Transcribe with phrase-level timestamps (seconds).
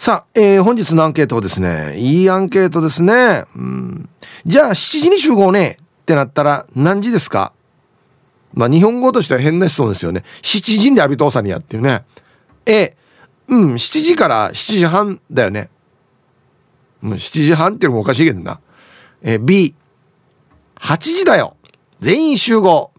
[0.00, 3.44] さあ、えー、本日のアンケートはですね、いいアンケートですね。
[3.54, 4.08] うん。
[4.46, 7.52] じゃあ、7時に集合ねってなったら何時ですか？
[8.54, 10.24] まあ、日本語としては変な質問ですよね。
[10.40, 12.06] 7時で浴び通さにやっていうね。
[12.64, 12.96] え、
[13.48, 15.68] うん、7時から7時半だよね。
[17.02, 18.58] もう7時半っていうのもおかしいけどな。
[19.20, 19.74] え B、
[20.76, 21.58] 8時だよ。
[22.00, 22.90] 全員集合。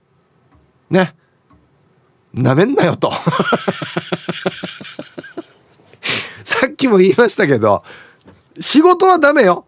[0.91, 1.15] ね。
[2.31, 3.11] なめんなよと。
[6.81, 7.83] きも言いましたけど、
[8.59, 9.65] 仕事はダメよ。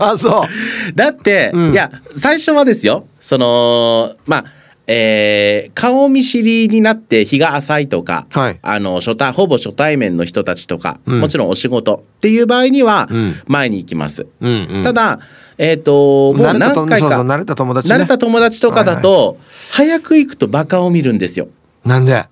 [0.00, 0.48] あそう
[0.94, 4.44] だって、うん、いや最初はですよそのまあ
[4.90, 13.06] えー、顔見知りになって日が浅いとか、はい、あの初対ほぼ初対面の人たちとか、うん、もちろんお仕事っていう場合には
[13.46, 14.26] 前に行きます。
[14.40, 15.20] うんうん、ただ
[15.58, 19.36] えっ、ー、ともう何回か慣れた友達、ね、慣れた友達とかだと、はいはい、
[19.72, 21.48] 早く行くとバカを見るんですよ。
[21.84, 22.24] なんで？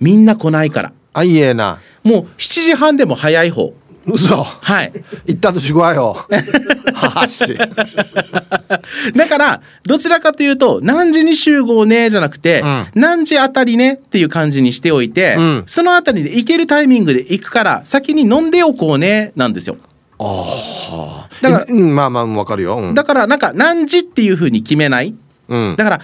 [0.00, 0.92] みんな来ないから。
[1.12, 1.80] あいえな。
[2.04, 3.74] もう7時半でも早い方。
[4.06, 4.42] 嘘。
[4.42, 4.92] はい。
[5.26, 6.26] 行ったと しごわよ
[9.14, 19.76] だからどちらかというと何時に集合ねじゃなくて、うん、何時あたりねっていう感じにしておいて、うん、そのあたりで行けるタイミングで行くから先に飲んでおこうねなんですよ。
[20.18, 25.14] ああだから、うん、まあまあわかるよ、うん、だからなんか何時っていうふうに決めない、
[25.48, 26.00] うん、だから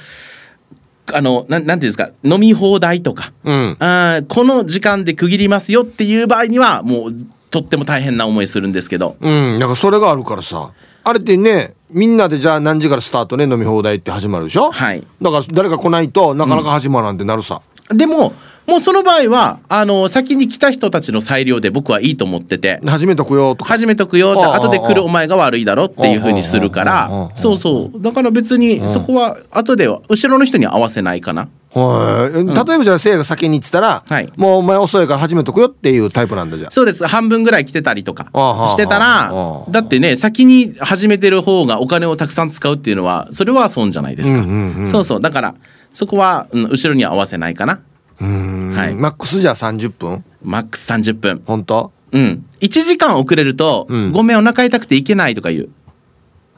[1.13, 7.15] あのななんていうんですか飲み放題とか、うん、あこの時間で区切りますよっていう場合にはもう
[7.51, 9.17] とっても大変な思いするんですけど。
[9.21, 10.71] うんなんかそれがあるからさ。
[11.05, 14.71] あれってねみんなでじゃあ何時からスタートね飲み放題って始まるでしょ？
[14.71, 15.07] はい。
[15.23, 18.35] だから誰か来ないとなかなか始まらんってなるさ、うん、でも
[18.67, 22.81] もうその場合はあの先に来た人たちの裁量で僕はいいと思ってて。
[22.85, 23.71] 始めとくよとか。
[23.71, 27.31] 始めとくよって後で来るお前が悪いだろっていうふうにするから。
[27.35, 28.03] そうそう。
[28.03, 37.07] だから別にそこは後では後ろの人に合わせないかなはい、例えばじゃあせいが先に言ってたら、はい、もうお前遅いから始めとくよっていうタイプなんだじゃそうです。
[37.07, 38.25] 半分ぐらい来てたりとか
[38.69, 39.33] してたら
[39.69, 45.21] だってね先に始めてる方がお金をたくさん使うっていうのはそれは損じゃないですか、うんうんうん、そうそう。
[45.21, 45.55] だから
[45.93, 47.81] そこは、うん、後ろに合わせないかな。
[48.21, 50.25] はい、マックスじゃあ30分？
[50.43, 51.43] マックス30分。
[51.47, 51.93] 本当？
[52.13, 52.47] うん。
[52.61, 55.69] 1時間遅れると、うん、ごめんお腹痛くて行けないとか言う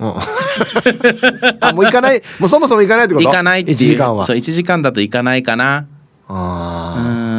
[0.00, 0.14] うん、
[1.60, 2.22] あもう行かない？
[2.38, 3.26] もうそもそも行かないってこと？
[3.28, 3.76] 行かないっていう。
[3.76, 4.24] 1時間は。
[4.24, 5.86] そう1時間だと行かないかな。
[6.28, 7.29] ああ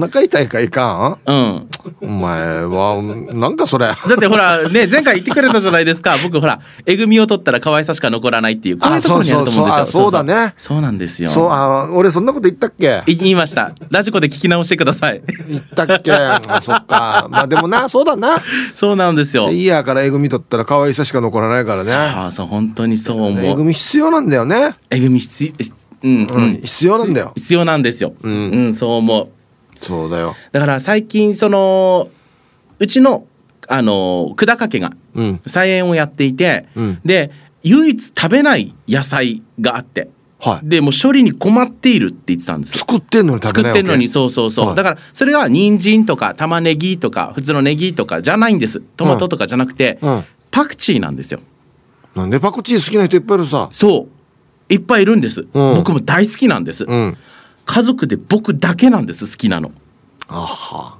[0.00, 1.30] お腹痛いかいかん？
[1.30, 1.68] うん。
[2.00, 3.02] お前は
[3.34, 3.86] なんかそれ。
[3.86, 6.16] だってほらね前回言ってくれたじゃないですか。
[6.22, 9.86] 僕ほらえぐみを取ったら可愛さしか残らないっていうこういうところにあると思うんですよ。
[9.86, 10.54] そうだね。
[10.56, 11.30] そうなんですよ。
[11.30, 13.02] そうあ俺そんなこと言ったっけ？
[13.06, 13.74] 言いました。
[13.90, 15.22] ラジコで聞き直してください。
[15.48, 16.12] 言ったっけ？
[16.12, 17.26] あそっか。
[17.30, 18.42] まあでもなそうだな。
[18.74, 19.50] そうなんですよ。
[19.50, 21.90] いやからえぐみ取ったら可愛さしか残らないからね。
[22.22, 23.44] そうそう本当にそう思う。
[23.44, 24.74] えぐみ必要なんだよね。
[24.88, 25.52] えぐみ必要
[26.02, 27.32] うん、うん、必要なんだよ。
[27.36, 29.28] 必要なんですよ、うん、うん、そう思う
[29.80, 30.36] そうだよ。
[30.52, 32.10] だから最近その
[32.78, 33.26] うちの
[33.68, 34.92] あの久高家が
[35.46, 37.30] 菜園をやっていて、うん、で
[37.62, 40.08] 唯一食べない野菜があって、
[40.40, 42.78] はい、でもう処理に困っているって言ってたんです。
[42.78, 48.80] 作ってんのに食べない作ってんのにそうそうそう、はい、だからそれは人参とか玉ねぎとか普通のネギとかじゃないんです。
[48.80, 50.10] トマトとかじゃなくて、うん。
[50.10, 50.24] うん。
[50.50, 51.40] パクチーなんですよ。
[52.14, 53.68] なんでパクチー好きな人いっぱいいるさ。
[53.70, 54.08] そう。
[54.72, 57.18] いっぱいいるんです、うん、僕も大好きなんです、うん、
[57.64, 59.72] 家族で僕だけなんです好きなの。
[60.28, 60.96] あは。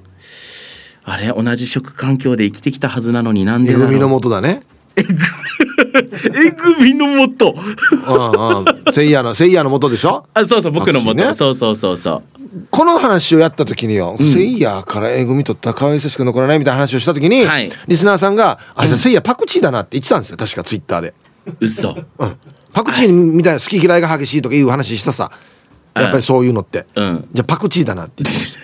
[1.03, 4.61] あれ同じ食環境で生きてきたはずなのになんでだろうのもとだね。
[4.95, 5.03] え
[6.51, 6.93] ぐみ。
[6.93, 7.55] のもと
[8.93, 10.25] せいやのせいやのもとでしょ？
[10.33, 12.23] あそうそう僕のもと、ね、そうそうそうそう。
[12.69, 21.13] この話をやった時によ、うん、せいやからえぐみ取ったら可愛さしか残らないみたいな話をした時に、はい、リスナーさんが「あじゃせいやパクチーだな」って言ってたんですよ確かツイッターで。
[21.59, 22.37] 嘘、うん、
[22.73, 25.31] パクチーみたいな好き嫌いが激しいとかいう話したさ
[25.95, 28.41] やっぱりそういうのって、うん、じゃあパクチーだなって言って。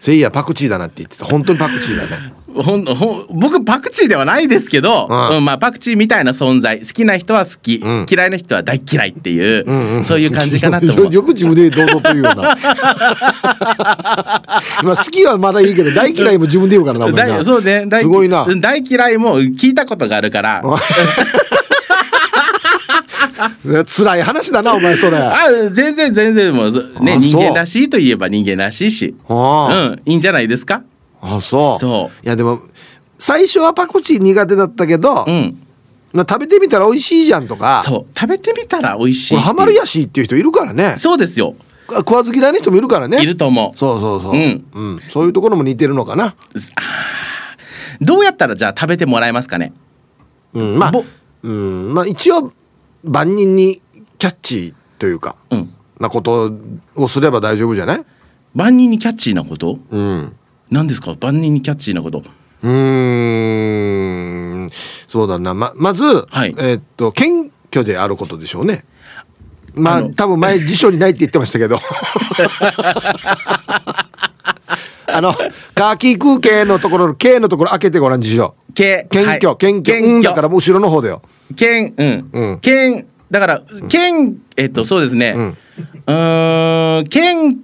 [0.00, 1.26] せいやパクチーだなって言ってた。
[1.26, 2.32] 本当にパクチーだね。
[2.54, 6.80] ほんほ僕パクチーではないですけど、うん、うん、まあ、パクチーみたいな存在。
[6.80, 11.12] 好きな人は好き、うん、嫌いな人は大嫌いっていう、うんうん、そういう感じかなと思う。
[11.12, 12.56] よく自分で堂々と言うような。
[14.82, 17.44] まあ好きはまだいいけど大嫌いも自分で言うからなお前な。
[17.44, 17.86] そうね。
[18.00, 18.46] すごいな。
[18.56, 20.64] 大嫌いも聞いたことがあるから
[23.86, 25.18] 辛い話だなお前それ。
[25.18, 25.34] あ
[25.72, 26.70] 全然全然もう
[27.02, 29.14] ね人間らしいといえば人間らしいし。
[29.28, 30.82] うんいいんじゃないですか？
[31.20, 31.80] あそう。
[31.80, 32.26] そう。
[32.26, 32.62] いやでも
[33.18, 35.58] 最初はパクチー苦手だったけど、うん、
[36.14, 37.82] 食べてみたら美味しいじゃんとか。
[37.84, 38.18] そう。
[38.18, 39.36] 食べてみたら美味しい。
[39.36, 40.94] ハマるやしっていう人いるからね。
[40.96, 41.54] そうですよ。
[41.88, 43.20] 食わず嫌いな人もいるからね。
[43.20, 43.76] いると思う。
[43.76, 46.36] そうそうそう、うん、うん、そういうところも似てるのかな。
[48.00, 49.72] どうやったらじゃあ食べてもらえますかね？
[50.54, 50.92] うんまあ
[51.42, 52.52] うんまあ一応
[53.04, 53.80] 万人に
[54.18, 56.52] キャッチーというか、うん、なこと
[56.94, 58.04] をすれば大丈夫じゃない？
[58.54, 59.78] 万人にキャッチーなこと？
[59.90, 60.36] うん。
[60.70, 61.14] 何ですか？
[61.20, 62.22] 万人にキャッチーなこと。
[62.62, 64.70] うん。
[65.06, 65.54] そうだな。
[65.54, 68.84] ままず、はい、えー、っと謙虚であることでしょうね。
[69.74, 71.78] まあ多分前辞書にないって言ってましたけど。
[75.12, 75.34] あの
[75.74, 78.54] カーキー空系のところの K のところ開けてごらん辞書。
[78.74, 81.22] 謙虚、はい、謙虚、うん、だから後ろの方だよ
[81.56, 85.34] 謙うん、うん、謙だから謙えっとそうですね。
[85.36, 85.56] うん。
[87.08, 87.56] 謙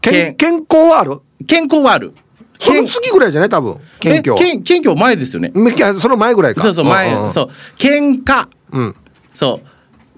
[0.00, 1.20] 健健康はある？
[1.46, 2.14] 健康はある。
[2.58, 3.50] その次ぐらいじゃない？
[3.50, 5.52] 多分謙虚謙虚前ですよね。
[5.98, 6.62] その前ぐらいか。
[6.62, 7.50] そうそう前、うんうん、そう。
[7.76, 8.96] 喧嘩うん。
[9.34, 9.68] そう。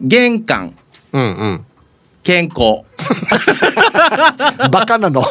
[0.00, 0.74] 玄関。
[1.12, 1.66] うんうん
[2.26, 2.82] 健康。
[4.72, 5.22] バカなの？
[5.22, 5.28] こ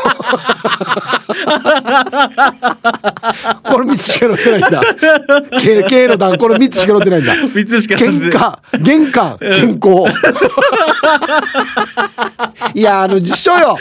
[3.82, 4.82] れ3つしか載ってないんだ。
[5.60, 7.34] K, K の段これ3つしか載ってないんだ。
[7.34, 8.58] 3つしか喧嘩。
[8.82, 9.38] 玄関。
[9.40, 10.06] 健康。
[12.74, 13.78] いやあの辞書よ。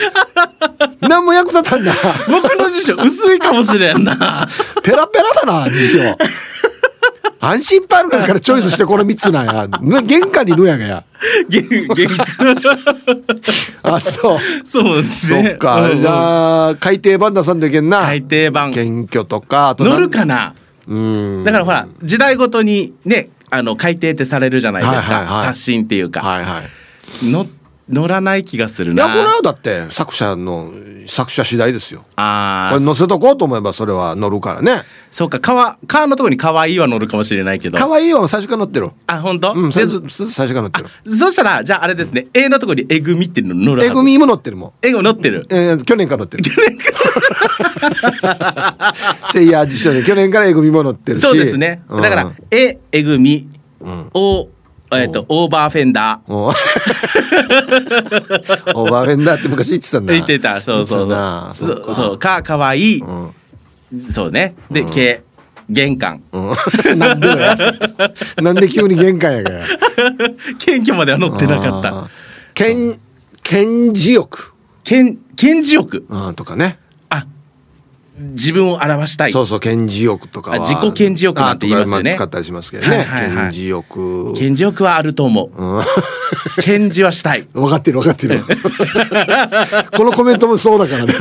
[1.01, 1.95] 何も役立たんな。
[2.29, 4.49] 僕の辞書薄いかもしれんな。
[4.83, 5.99] ペラペラだな辞書
[7.45, 9.69] 安心パールからチョイスしてこの3つなんや。
[10.03, 11.05] 玄関にいるやがや。
[11.49, 12.09] 玄玄。
[12.17, 12.57] 関
[13.83, 14.39] あそう。
[14.65, 15.51] そうですね。
[15.51, 18.03] そっか、うん、じゃあ改訂版出さんといけんな。
[18.03, 18.73] 改訂版。
[18.73, 20.55] 謙虚とか乗るかな？
[20.87, 21.45] うん。
[21.45, 26.63] だからほら時代ごとにねあの改訂ってされるじゃないですか、はいはいはい、刷新っていうか、はいは
[27.23, 27.47] い、乗
[27.89, 29.05] 乗らない気がするな。
[29.05, 30.73] いやこれはだって作者の
[31.07, 32.05] 作者次第ですよ。
[32.17, 34.83] ああこれ載せとこうと思えばそれは乗るからね。
[35.11, 37.77] そうか川川のところに可愛いは乗るかもしれないけど。
[37.77, 39.53] 可愛いは最初から乗ってるあ本当？
[39.53, 40.89] うん最初最初から乗ってる。
[41.17, 42.27] そしたらじゃああれですね。
[42.33, 44.73] A のところにえぐみっていうの乗るえぐみも乗ってるもん。
[44.81, 45.47] えぐみ乗ってる。
[45.51, 46.43] えー、去年から乗ってる。
[46.43, 46.91] 去年か
[48.23, 48.95] ら。
[49.31, 51.21] せいや実証で去年からえぐみも乗ってるし。
[51.21, 51.83] そうですね。
[51.91, 53.47] だから、うん、ええぐみ、
[53.81, 54.49] うん、お
[55.01, 56.33] えっと、オーバーフェンダー。
[56.33, 60.13] オーバーフェンダーって昔言ってたんだ。
[60.13, 61.09] 言ってた、そうそう
[61.55, 61.95] そう。
[61.95, 63.03] そう、か、かわいい。
[64.11, 64.55] そうね。
[64.71, 65.23] で、け、
[65.71, 66.23] 玄関。
[66.97, 67.29] なんで
[68.43, 69.65] なんで急に玄関やがや。
[70.59, 72.11] 謙虚までは乗ってなかった。
[72.55, 72.99] 謙、
[73.43, 74.53] 謙示欲。
[74.85, 76.07] 謙、謙示欲。
[76.09, 76.79] うん、とかね。
[78.17, 79.33] 自分を表したい。
[79.33, 82.15] そうそう顕示欲とか自己顕示欲なんて言いますよね。
[82.15, 84.35] 使ったりしますけどね、はいはいはい、顕示欲。
[84.35, 85.83] 顕示欲はあると思う、うん、
[86.63, 87.49] 顕示はしたい。
[87.53, 88.45] 分かってる分かってる。
[89.97, 91.15] このコメントもそうだからね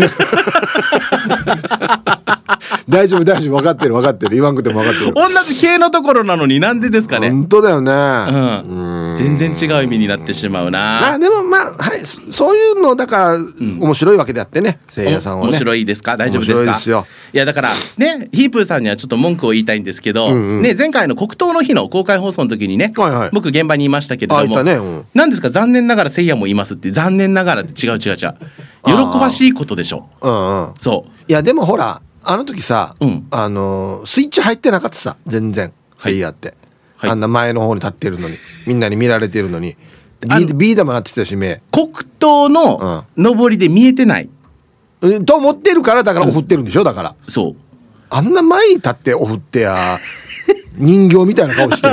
[2.88, 4.36] 大丈夫大丈夫分かってる分かってる。
[4.36, 5.14] 言わんくても分かってる。
[5.14, 7.30] 同じ系のところなのになんでですかね？
[7.30, 10.80] 本当だよね、うん、全然違う意味になってしまうな。
[11.02, 15.52] まあでもまあはいそういうのだから、うん、面白いわけであってねせいやさんはね。
[15.52, 16.18] 面白いですか？
[16.18, 17.06] 大丈夫ですか？
[17.34, 24.74] いやだからねヒープーさんにはちょっと文句を言いたいんですけど、うんうん、ね前回の国東の日の公開放送の時にね、はいはい、僕現場にいましたけれども、ね。
[24.74, 25.50] うん、何ですか？
[25.50, 28.36] 残念ながらせいやもいますって残念ながらって違う違う違う。
[28.86, 31.12] 喜ばしいことでしょ、うんうん、そう。
[31.30, 36.54] いやでもほらあの時さ、うん、あのスイッチ入ってなかったさ全然セイヤって、
[36.98, 38.38] はい、あんな前の方に立ってるのに
[38.68, 39.76] みんなに見られてるのに。
[40.56, 41.62] ビー玉なってたし目。
[41.70, 41.88] 黒
[42.18, 44.30] 糖の上りで見えてない、
[45.02, 47.16] うん、と思ってるからだからお振ってるんでしょだから。
[47.24, 47.56] そう
[48.16, 49.98] あんな前に立ってお振ってや
[50.76, 51.88] 人形みたいな顔して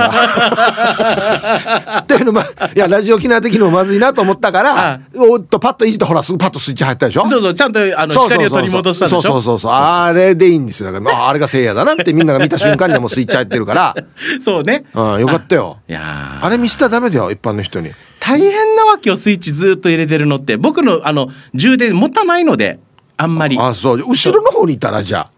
[2.07, 2.47] というのまい
[2.79, 7.27] やラジオ機能的にもまずいなと思ったからおっとパッといじってほらすぐパッとスイッチ入ったでしょ？
[7.27, 9.23] そうそうちゃんとあの光を取り戻したでしょ？
[9.23, 10.93] そうそうそうあれでいいんですよ。
[10.93, 13.95] だから、まあ、あれがせいやだなってみんなが見た瞬間にもスイッチ入ってるから。
[14.43, 14.85] そうね。
[14.95, 15.79] うんよかったよ。
[15.89, 17.93] いやあれ見せたらダメだよ一般の人に。
[18.19, 20.57] 大変なわけよスイッチずっと入れてるのって。
[20.57, 22.79] 僕のあの充電持たないので
[23.17, 23.59] あんまり。
[23.61, 23.99] あそう。
[23.99, 25.31] 後ろの方にいたらじゃあ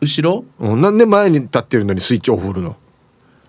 [0.00, 2.76] 後ろ、うん、なんで前に立ってるのにスイッチオフるの？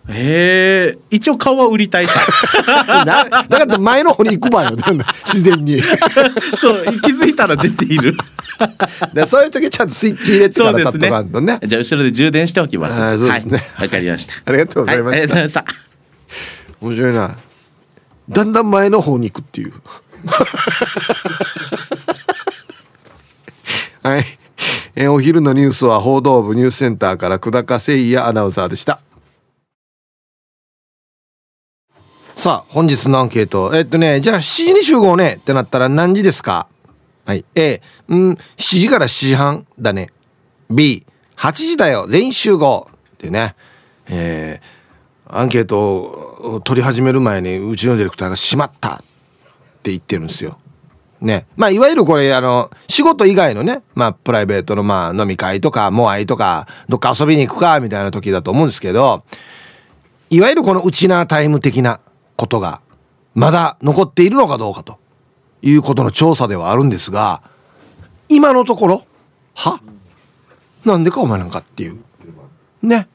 [0.10, 2.20] へえ一応顔は売りたいさ
[3.06, 4.72] だから前の方に行くばよ。
[5.26, 5.80] 自然に。
[6.58, 8.18] そう気づいたら出ている。
[9.14, 12.96] でそういう時ちゃんとスイッチ入れてから立っとかんとね、ね、じゃあ後ろで充電しておきます。
[13.20, 13.58] そうですね。
[13.58, 14.34] わ、はい、かりました。
[14.44, 15.66] ありがとうございました、はい、ありがとうございました。
[16.82, 17.38] 面白いな。
[18.30, 19.74] だんだん前の方に行くっていう。
[24.04, 24.41] はい
[24.96, 29.00] えお昼のニュースは報道部ニュースセンターから久高誠也アナウンサーでした
[32.36, 33.72] さあ、本日のアンケート。
[33.76, 36.66] えっとね、じゃあ7時に集合ねってなったら何時ですか？
[37.24, 37.46] はい。
[37.54, 40.10] A、うん、7時から7時半だね。
[40.70, 41.06] B、
[41.38, 42.08] 8時だよ。
[42.08, 42.90] 全員集合。
[43.14, 43.56] ってね。
[44.08, 48.98] えー、アンケートを取り始める前にうちのディレクターがしまったっ
[49.84, 50.58] て言ってるんですよ。
[51.22, 51.46] ね。
[51.56, 59.24] まあ、いわゆるこれ、あの、仕事以外のね、まあ、プライベートの、まあ、飲み会とか、モアイとか、どっか遊びに行くか、みたいな時だと思うんですけど、
[60.30, 62.00] いわゆるこのウチナータイム的な、
[62.42, 62.82] ことが
[63.36, 64.98] まだ残っているのかどうかと
[65.62, 67.44] いうことの調査ではあるんですが
[68.30, 69.06] 今のところ
[69.54, 69.80] は？
[70.84, 72.00] なんでかお前なんかっていう。
[72.82, 73.08] ね。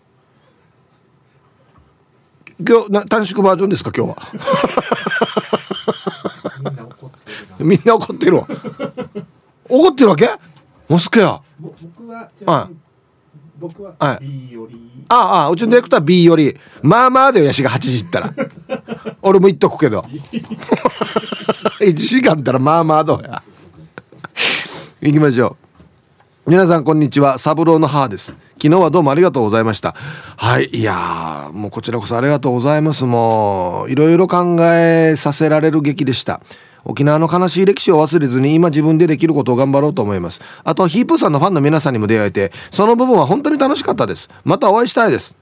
[2.60, 4.16] 今日短縮バージョンですか今日は？
[7.59, 8.49] みんな怒ってるわ。
[9.68, 10.28] 怒ってるわけ？
[10.88, 12.68] モスクや僕は
[13.59, 16.56] 僕は B より、ああうちのディレクター B より。
[16.83, 18.35] まあまあでよやしが8時ったら。
[19.23, 20.04] 俺も言っとくけど。
[21.80, 23.42] 1時間ったらまあまあどうや
[25.00, 25.56] 行きましょ
[26.47, 26.50] う。
[26.50, 27.38] 皆さんこんにちは。
[27.38, 28.35] 三郎の母です。
[28.62, 29.95] 昨日はどうもありがとうございました。
[30.37, 33.04] はいいやもうこちらこそありがとうございます。
[33.06, 36.40] もういろいろ考えさせられる劇でした
[36.86, 40.40] 沖縄の悲しい歴史を忘れずに今自分でできることを頑張ろうと思います。
[40.64, 44.30] あとヒープーさんのファンの皆さんにも出会えてその部分は本当に楽しかったです。
[44.44, 45.34] またお会いしたいです。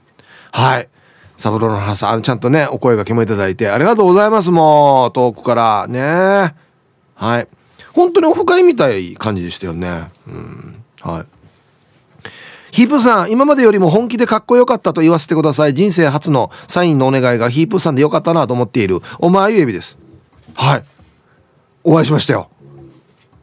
[0.51, 0.89] はい。
[1.37, 5.87] サブロの母さんちゃんとねお声がけもいただいてありがとうございますもう遠くから。
[5.87, 6.55] ね。
[7.13, 7.47] はい。
[7.93, 10.09] 本当にオフ会みたい感じでしたよね。
[10.27, 10.83] うん。
[11.01, 11.25] はい。
[12.71, 15.73] ヒープさん、今までよりも本気でかっこよかったと言わせてください。
[15.73, 19.97] 人生初のサインのお願いがヒープさんでよかったなと思っている、お前ゆえびです。
[20.55, 20.83] はい。
[21.87, 22.49] お会いしましたよ。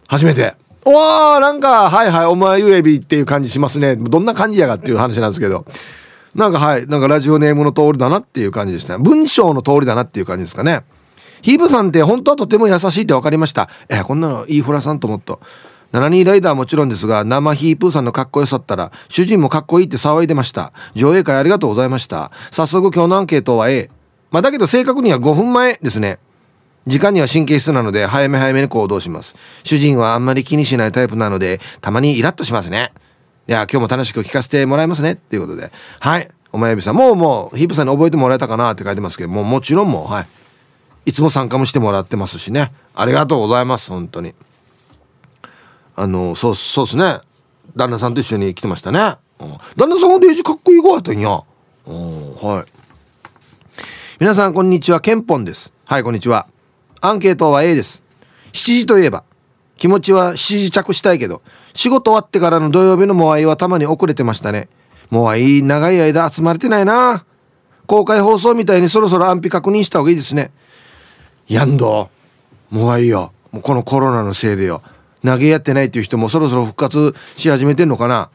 [0.08, 0.56] 初めて。
[0.84, 3.94] おーなんかはいはいお前ゆえびっていう感じしますね。
[3.94, 5.64] どんな感じやがっていう話なんですけど。
[6.34, 10.82] なんかはいなんかラジオネームの通りだなっていう感じでした文章の通りだなっていう感じですかね。
[11.40, 13.68] ヒーブさんって本当はとても優しいって分かりました。
[13.88, 15.38] えこんなのいいフラさんと思った。
[15.92, 20.72] 72ライダーはもちろんですが生ヒープーさんのかっこよさったら主人もかっこいいって騒いでました。
[20.96, 22.32] 上映会ありがとうございました。
[22.50, 23.88] 早速今日のアンケートは A
[24.32, 26.18] まあだけど正確には5分前ですね。
[26.86, 29.36] 時間には神経質なので早め早めに行動します。
[29.64, 32.92] 主人はあんまり気にしないタイプなのでたまにイラッとしますね。
[33.48, 35.12] いや、今日も楽しく聞かせてもらいますね。
[35.12, 35.72] っていうことで。
[35.98, 36.30] はい。
[36.52, 40.26] お前指さん、もうもう、ヒープさんに覚えてもらえたかなって書いてますけど、もうもちろんもう、はい。
[41.06, 42.72] いつも参加もしてもらってますしね。
[42.94, 43.90] ありがとうございます。
[43.90, 44.34] 本当に。
[45.96, 47.20] あの、そう、そうですね。
[47.74, 49.16] 旦那さんと一緒に来てましたね。
[49.40, 51.42] うん、旦那さんのデージかっこいい子やったんや。
[51.86, 52.64] うん、はい。
[54.20, 55.00] 皆さん、こんにちは。
[55.00, 55.72] ケンポンです。
[55.86, 56.51] はい、こんにちは。
[57.04, 58.02] アンケートは A です。
[58.52, 59.24] 7時といえば。
[59.76, 61.42] 気持ちは7時着したいけど。
[61.74, 64.68] 仕事終わってからの土曜日のモアイはたまに遅れてましたね。
[65.10, 67.24] モアイ長い間集まれてないな。
[67.86, 70.52] 公開放送みたいにそろそろ安否確認した方がいいですね。
[71.48, 72.08] やんど。
[72.70, 73.32] モアイよ。
[73.50, 74.82] もうこのコロナのせいでよ。
[75.24, 78.30] 投げやってないっていう人もそろそろ復活し始めてんのかな。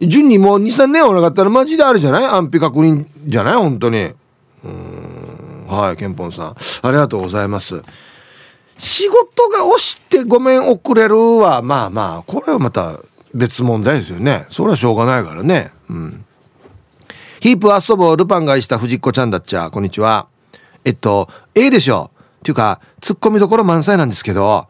[0.00, 2.24] 順にもう23年おなかったらマジであるじゃない？
[2.26, 3.54] 安否確認じゃない？
[3.56, 4.12] 本当に。
[4.64, 4.91] うん。
[5.72, 6.56] はいケンポンさん。
[6.82, 7.82] ありがとうございます。
[8.78, 12.98] 仕事が押してごめん遅れるはまあまあこれはまた
[13.34, 14.46] 別問題ですよね。
[14.50, 15.70] それはしょうがないからね。
[15.88, 16.24] うん。
[17.40, 19.70] ヒープ遊ぼうルパンが愛した藤子ちゃんだっちゃ。
[19.70, 20.26] こんにちは。
[20.84, 22.10] えっと A でしょ。
[22.40, 24.66] っていうかツッコミどころ満載なんですけど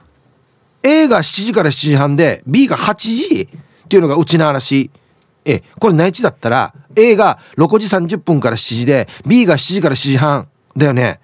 [0.83, 3.49] A が7時から7時半で B が8時
[3.85, 4.91] っていうのがうちの話。
[5.45, 11.21] えこれ内地だったら A が6時30分から7時で B が7時から7時半だよね。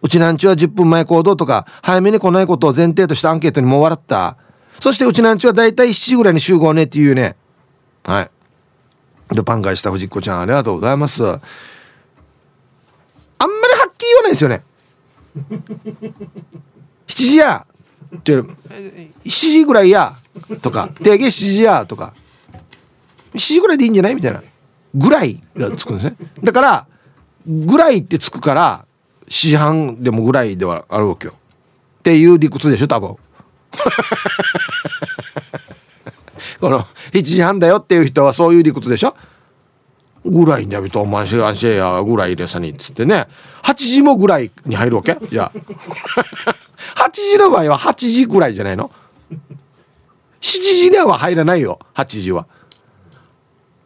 [0.00, 4.36] うちなんちは10分前行動とか早めに来ないことを前提としたアンケートにも笑った。
[4.80, 7.36] そしてうちなんちはだいたい7時ぐらいに集合ねっていうね。
[8.04, 8.30] はい。
[9.34, 11.24] でパン返した藤子ちゃんありがとうございます。
[11.24, 11.38] あんま
[13.46, 14.62] りはっきり言わないですよね。
[17.06, 17.66] 7時や
[18.16, 18.46] って7
[19.24, 20.16] 時ぐらいや
[20.62, 22.14] とか定義7時やとか。
[23.34, 24.42] 7時ぐらいでいいんじゃないみたいな。
[24.94, 26.16] ぐらいがつくんですね。
[26.42, 26.86] だから
[27.48, 28.84] ぐらいってつくから
[29.26, 31.34] 4時半でもぐらいではあるわけよ。
[32.00, 33.16] っていう理屈でしょ多分。
[36.60, 39.16] この7時半だよっていう人はそういう理屈でしょ？
[40.24, 43.26] ぐらいにやびとお前しあんしやぐらいでさにっつってね。
[43.62, 45.16] 8時もぐらいに入るわけ？
[45.28, 45.58] じゃあ。
[47.06, 48.90] 8時の場合は8時ぐらいじゃないの
[50.40, 52.46] ？7時では入らないよ8時は。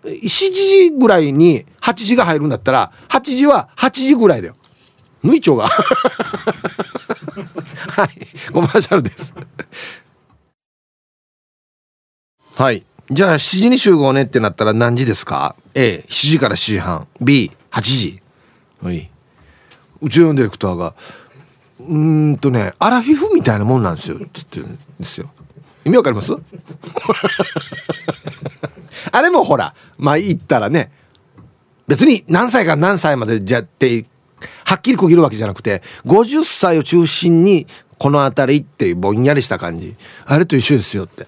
[0.05, 4.57] 7時ぐらいに8時が入るんだったら8時は8時ぐらいだよ。
[5.23, 5.69] 縫い長が。
[7.89, 8.53] はい。
[8.53, 9.33] コマーシャルです。
[12.57, 12.85] はい。
[13.11, 17.07] じゃあ7時に集合ねってなったら何時ですか ?A7 時から7時半。
[17.21, 18.21] B8 時。
[18.83, 19.11] はい。
[20.01, 20.95] 宇宙のディレクターが
[21.89, 24.19] うんとねアラフィフみたいなもんなんですよ。
[24.33, 25.31] つってんですよ。
[25.85, 26.33] 意味わかります？
[29.11, 30.93] あれもほらまあ言ったらね
[31.89, 34.07] 別に何歳から何歳までじゃって
[34.65, 37.67] はっきり区切るわけじゃなくて50歳を中心に
[37.99, 39.95] この辺りっていうぼんやりした感じ。
[40.27, 41.27] あれと一緒ですよって。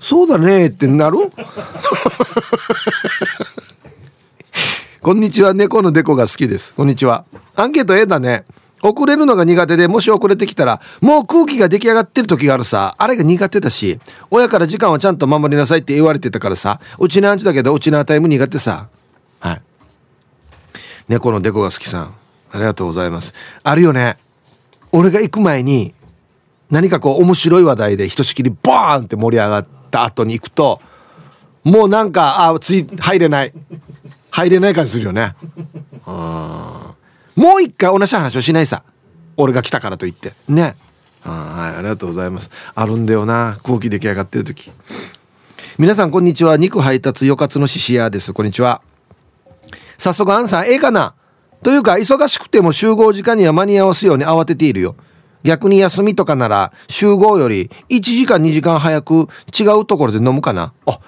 [0.00, 1.18] そうだねってなる？
[5.00, 5.54] こんにちは。
[5.54, 6.74] 猫のデコが好きです。
[6.74, 7.24] こんにちは。
[7.54, 8.44] アンケート A だね。
[8.88, 12.94] 遅れるのが苦手でもし遅れてきたらもう空気が出来上がってる時があるさ。
[12.98, 14.00] あれが苦手だし
[14.30, 16.80] 親から時間はちゃんと守りなさいって言われてたからさ。
[16.98, 18.88] うちのアンチだけどうちのアタイム苦手さ。
[19.40, 19.62] はい。
[21.08, 22.14] 猫のデコが好きさん。
[22.52, 23.34] ありがとうございます。
[23.62, 24.16] あるよね。
[24.92, 25.94] 俺が行く前に
[26.70, 30.80] 何かこう面白い話題でひとしきりバーンって盛り上がった後に行くと
[31.64, 33.52] もうなんかあつい入れない。
[34.30, 35.34] 入れない感じするよね。
[36.06, 36.95] うん
[37.36, 38.82] もう一回同じ話をしないさ。
[39.36, 40.32] 俺が来たからといって。
[40.48, 40.74] ね。
[41.20, 42.50] はいありがとうございます。
[42.74, 43.58] あるんだよな。
[43.62, 44.72] 空気出来上がってる時。
[45.78, 46.56] 皆さんこんにちは。
[46.56, 48.32] 肉配達よかつのししやです。
[48.32, 48.80] こんにちは。
[49.98, 51.14] 早速アンさんええかな？
[51.62, 54.96] というか忙しくても集合時間には間に合わすように慌てているよ。
[55.42, 60.72] 逆に休みとかなら集合より1時間2時間早く違うところで飲むかな？
[60.86, 60.98] あ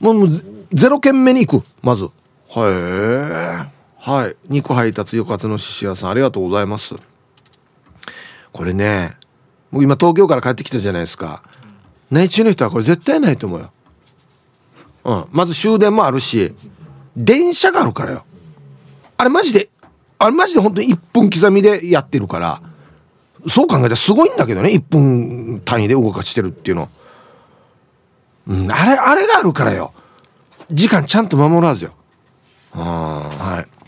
[0.00, 0.28] もう
[0.72, 2.10] ゼロ軒目に行くまず。
[2.48, 4.36] はいはい。
[4.48, 6.94] 肉配達よかつのしし屋さんありがとうございます。
[8.50, 9.16] これね
[9.70, 11.42] 僕今東京から帰ってきたじゃないですか。
[12.10, 13.72] 内地の人はこれ絶対ないと思うよ。
[15.04, 15.24] うん。
[15.32, 16.54] まず終電もあるし
[17.14, 18.24] 電車があるからよ。
[19.18, 19.68] あれマジで
[20.18, 22.62] あれマジで本当に1分刻みでやってるから
[23.48, 26.88] そう考えたらすごいんだけどね1分単位で動かしてるっていうの、
[28.46, 29.92] うん、あれあれがあるからよ。
[30.70, 31.92] 時間ちゃんと守らずよ。
[32.72, 32.78] あ
[33.38, 33.79] はい。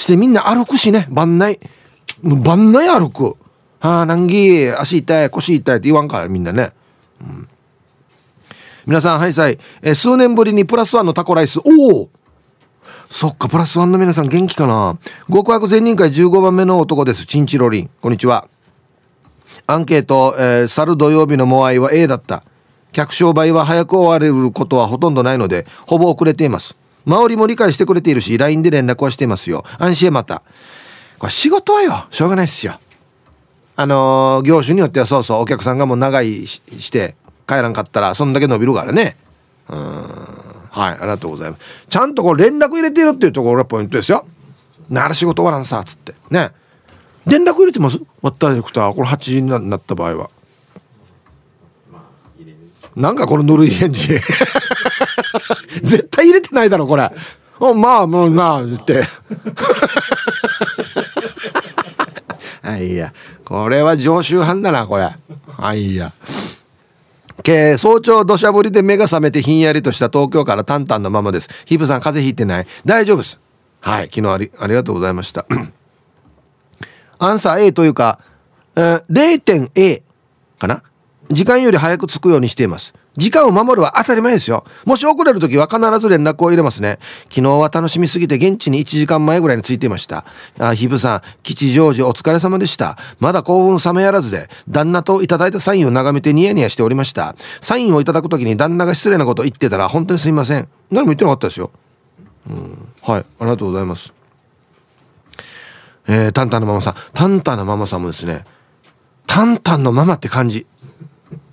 [0.00, 1.06] してみんな歩くしね。
[1.10, 1.60] 番内。
[2.22, 3.36] 番内歩く。
[3.80, 6.72] はあ難儀足痛い腰痛いって言わんからみんなね、
[7.22, 7.48] うん、
[8.86, 11.60] 皆さんはいさい、え数年ぶりにプラスワンのタコライス。
[11.60, 12.10] おお。
[13.10, 14.98] そっかプラスワンの皆さん元気かな。
[15.32, 17.26] 極悪善人会15番目の男です。
[17.26, 17.90] チンチロリン。
[18.00, 18.48] こんにちは。
[19.66, 22.44] アンケート、えー、去る土曜日のモアイは A だった。
[22.92, 26.76] 客商売は早く終われることはほとんどないのでほぼ遅れています。
[27.06, 29.64] 周りも理解してくれているし LINE で連絡はしていますよ。
[29.78, 30.42] 安心へまた。
[31.18, 32.78] これ仕事はよしょうがないっすよ。
[33.76, 37.14] あのー、業種によってはそうそうお客さんがもう長いして
[37.46, 39.16] 帰らんかったらそんだけ伸びるからね。
[39.68, 39.78] うん。
[40.70, 41.86] はいありがとうございます。
[41.88, 44.26] ちゃんとこう連絡入れてるっていうところがポイントですよ。
[44.88, 46.14] なら仕事終わらんさっつって。
[46.30, 46.50] ね。
[47.26, 47.98] 連絡入れてます？
[48.22, 50.30] ワッタディレクターこれ8時になった場合は。
[52.96, 54.08] なんかこのぬるい返事。
[55.82, 57.10] 絶対入れてないだろこれ。
[57.58, 59.04] おまあもうなあ言って。
[62.62, 63.12] はいや。
[63.44, 65.14] これは常習犯だなこれ。
[65.46, 66.12] はいや。
[67.42, 71.48] け早朝土砂降りで目が覚めてひんやりとした東京からタンタンのままです。
[71.64, 72.66] ヒブさん風邪ひいてない？
[72.84, 73.40] 大丈夫です。
[73.80, 75.46] はい昨日ありありがとうございました。
[77.18, 78.18] アンサー A というか、
[78.76, 80.02] えー、0.A
[80.58, 80.82] かな？
[81.30, 82.92] 時間より早く着くようにしています。
[83.16, 84.64] 時間を守るは当たり前ですよ。
[84.84, 86.98] もし遅れる時は必ず連絡を入れますね。
[87.28, 90.24] 昨日は楽しみすぎて現地に1時間前ぐらいに着いていました。
[90.58, 92.98] あヒブさん吉祥寺お疲れ様でした。
[93.20, 97.36] まだ興奮冷めやらずで旦那といただいたサインを眺めてニヤニヤしておりました。
[97.60, 100.68] サインをいただく時に旦那が失礼なことを言ってたら本当にすいません。
[100.90, 101.70] 何も言ってなかったですよ。
[102.48, 102.88] うん。
[103.02, 103.20] はい。
[103.20, 104.12] ありがとうございます。
[106.08, 106.94] えー、タンタンのママさん。
[107.14, 108.44] タンタンのママさんもですね。
[109.26, 110.66] タンタンのママって感じ。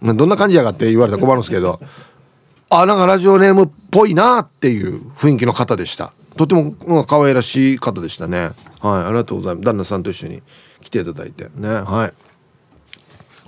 [0.01, 1.79] どんな感じやがって言われたら困るんですけど
[2.69, 6.11] あなんかラジオネームっぽいなっていう雰囲気の方でした。
[6.37, 8.51] とても、可愛らしい方でしたね。
[8.79, 9.65] はいありがとうございます。
[9.65, 10.43] 旦那さんと一緒に
[10.81, 11.49] 来ていただいて。
[11.55, 12.13] ねはい。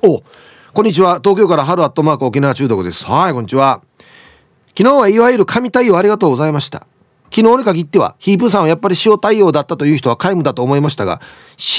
[0.02, 0.24] お
[0.74, 1.20] こんにちは。
[1.20, 3.06] 東京から春アットマーク沖縄中毒です。
[3.06, 3.82] はいこんにちは。
[4.70, 6.88] 昨日はいわゆる神対応ありがとうございました。
[7.34, 11.22] 昨日に限ってはヒープさんはやっぱり塩対応だったという人は皆無だと思いましたが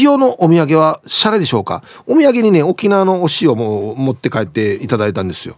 [0.00, 1.82] 塩のお土産はシャレでしょうか？
[2.06, 5.56] お土産にね沖縄のお塩も持って帰っていただいたんですよ。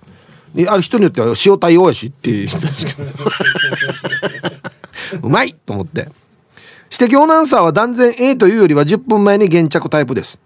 [0.69, 3.09] ある人によっては塩対応やしって言ったんですけど。
[5.23, 6.09] うまいと思って。
[6.91, 10.39] 指摘オナウンサーは断然 A というよりは10分前に現着タイプです。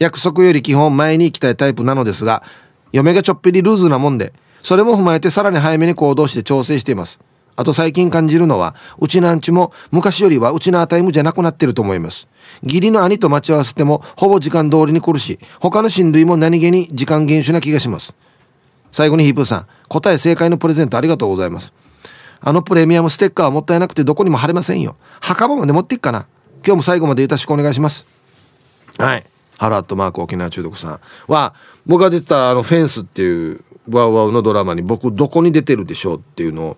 [0.00, 2.42] 約束より基本前に行きたいタイプなのですが
[2.90, 7.18] 嫁がちょっぴりルーズなもんでそれも踏まえてさらに早めに行動して調整しています。
[7.56, 12.28] あと最近感じるのはうちなんちも昔よりはうちなタイムじゃなくなってると思います。
[12.62, 18.14] 義理の兄と待ち合わせてもほぼ時間通りに来るし他の親類も何気に時間厳守な気がします。
[18.92, 21.72] 最後にヒープーさん答え正解のプレゼントありがとうございます。
[22.40, 24.96] あのプレミアムステッカーはもったいなくてどこにも貼れませんよ。
[25.20, 26.26] 墓場まで持っていくかな。
[26.64, 28.06] 今日も最後までよろしくお願いします。
[28.98, 29.24] はい。
[29.58, 31.00] ハラットマーク沖縄中毒さん。
[31.28, 31.54] は
[31.86, 33.60] 僕が出てたあのフェンスっていう
[33.90, 36.76] ワウワウのドラマに僕どこに出てるでしょうっていうのを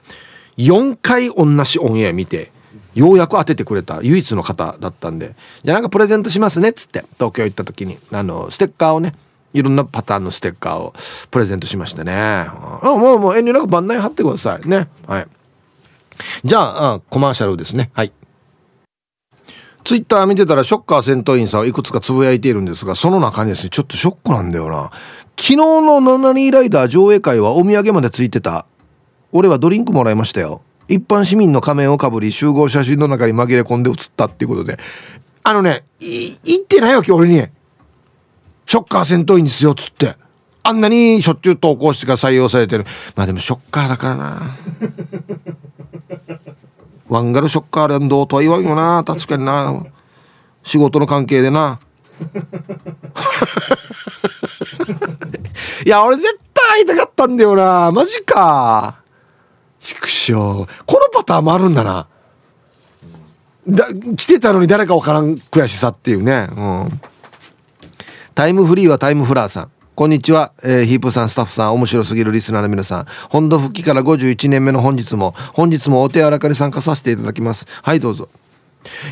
[0.57, 2.53] 4回同じオンエア見て
[2.95, 5.35] ようやく当ててくれた唯一の方だったんで
[5.65, 9.15] じゃあなんかプレゼントしますねっつって東京行った時にあのステッカーをね
[9.53, 10.95] いろんなパターンのステッカーを
[11.31, 12.15] プレゼントしましたね。
[12.15, 14.88] あもうもう遠慮なく番内貼ってくださいね。
[15.07, 15.27] はい。
[16.45, 17.91] じゃああコマーシャルですね。
[17.93, 18.12] はい。
[19.85, 24.91] ツイッター見てたらショッカー戦闘員さんはいくつかつぶやいているんですがその中にですねちょっとショックなんだよな。
[25.37, 28.67] 昨日の「ナナニーライダー」上映会はお土産までついてた。
[29.33, 30.62] 俺はドリンクもらいましたよ。
[30.88, 34.79] 一般市民の仮面をかぶり集合写真の中に紛れ込んで写ったっていうことで。
[35.45, 37.47] あのね言ってないわけ俺に。
[38.66, 40.16] ショッカー戦闘員ですよっつって。
[40.62, 42.85] あんなにしょっちゅう投稿してから採用されてる。
[43.16, 44.57] まあでもショッカーだからな。
[47.09, 49.03] ワンガルショッカー連動とは言わんよな。
[49.05, 49.85] 確かにな。
[50.62, 51.81] 仕事の関係でな。
[55.85, 57.90] いや俺絶対会いたかったんだよな。
[57.90, 59.02] マジか。
[59.83, 60.66] 畜生この
[61.12, 62.07] パターンもあるんだな。
[63.68, 66.49] だ来てたのに誰か分からん悔しさっていうね。
[66.57, 67.01] うん。
[68.35, 69.71] タイムフリーはタイムフラーさん。
[69.95, 73.07] こんにちは、えー、ヒープさんスタッフさん面白すぎるリスナーの皆さん。
[73.29, 77.66] 本土復帰から51年目の本日も本日もお手柔らかに参加させていただきます。
[77.83, 78.29] はいどうぞ。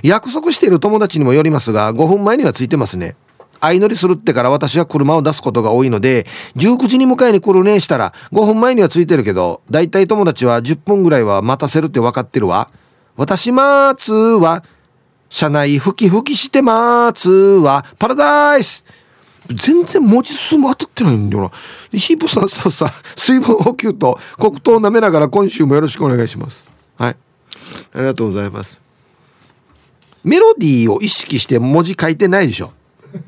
[0.02, 3.16] 約束している友達にもよりますが5分前にはついてますね。
[3.60, 12.70] 相乗りするってから私は車を出すことが多いので19時に迎えに来るねしたら5分前にはついてるけどだいたい友達は10分ぐらいは待たせるって分かってるわ。
[13.16, 14.64] 私待つーは
[15.28, 18.84] 車内吹き吹きして待つーはパラダイス!
[19.48, 21.50] 全然文字数も当たってないんだよ
[21.92, 21.98] な。
[21.98, 26.64] ヒープさんささ水分補給と黒糖を舐めながら今週もよろしくお願いします。
[26.96, 27.16] はい。
[27.92, 28.80] ありがとうございます。
[30.22, 32.72] メロディーを意識して文字書いてないでしょ。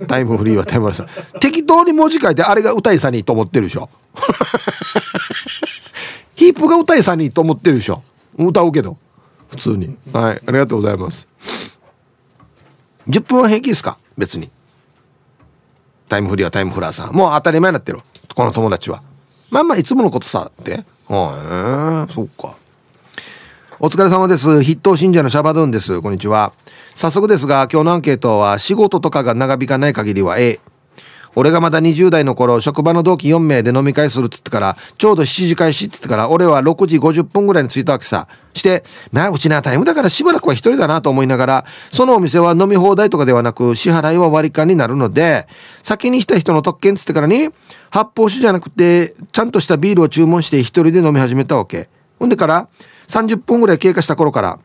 [0.08, 1.06] タイムフリーはタイムラさん。
[1.40, 3.88] 適当に文字書いてあれが歌いさにと思ってるでしょ。
[6.36, 8.02] ヒープが歌いさにと思ってるでしょ。
[8.36, 8.96] 歌うけど。
[9.50, 9.96] 普通に。
[10.12, 10.40] はい。
[10.46, 11.28] ありがとうございます。
[13.08, 13.98] 10分は平気ですか？
[14.16, 14.50] 別に。
[16.08, 17.14] タイムフリーはタイムフラーさん。
[17.14, 18.00] もう当たり前になってる。
[18.34, 19.02] この友達は。
[19.50, 20.84] まあまあいつものことさって。
[21.08, 22.12] はい。
[22.12, 22.54] そっか。
[23.84, 24.62] お疲れ様です。
[24.62, 26.00] 筆頭信者のシャバドゥンです。
[26.00, 26.52] こんにちは。
[26.94, 30.60] 早速ですが今日のアンケートは仕事とかが長引かない限りは A
[31.34, 38.28] 俺がまだ20代の頃職場の同期4名で飲み会するっつってからちょうど7時開始っつってから俺は6時50分ぐらいに着いたわけさ。
[38.54, 45.48] してまあうちなタイムだからしばらくは一人だなと思いながらそのお店は飲み放題とかではなく支払いは割り勘になるので
[45.82, 47.48] 先に来た人の特権っつってからに
[47.90, 51.88] 発泡酒じゃなくてちゃんとしたビールを注文して一人で飲み始めたわけ。
[52.20, 52.68] ほんでから
[53.12, 54.58] 30分ぐらい経過した頃から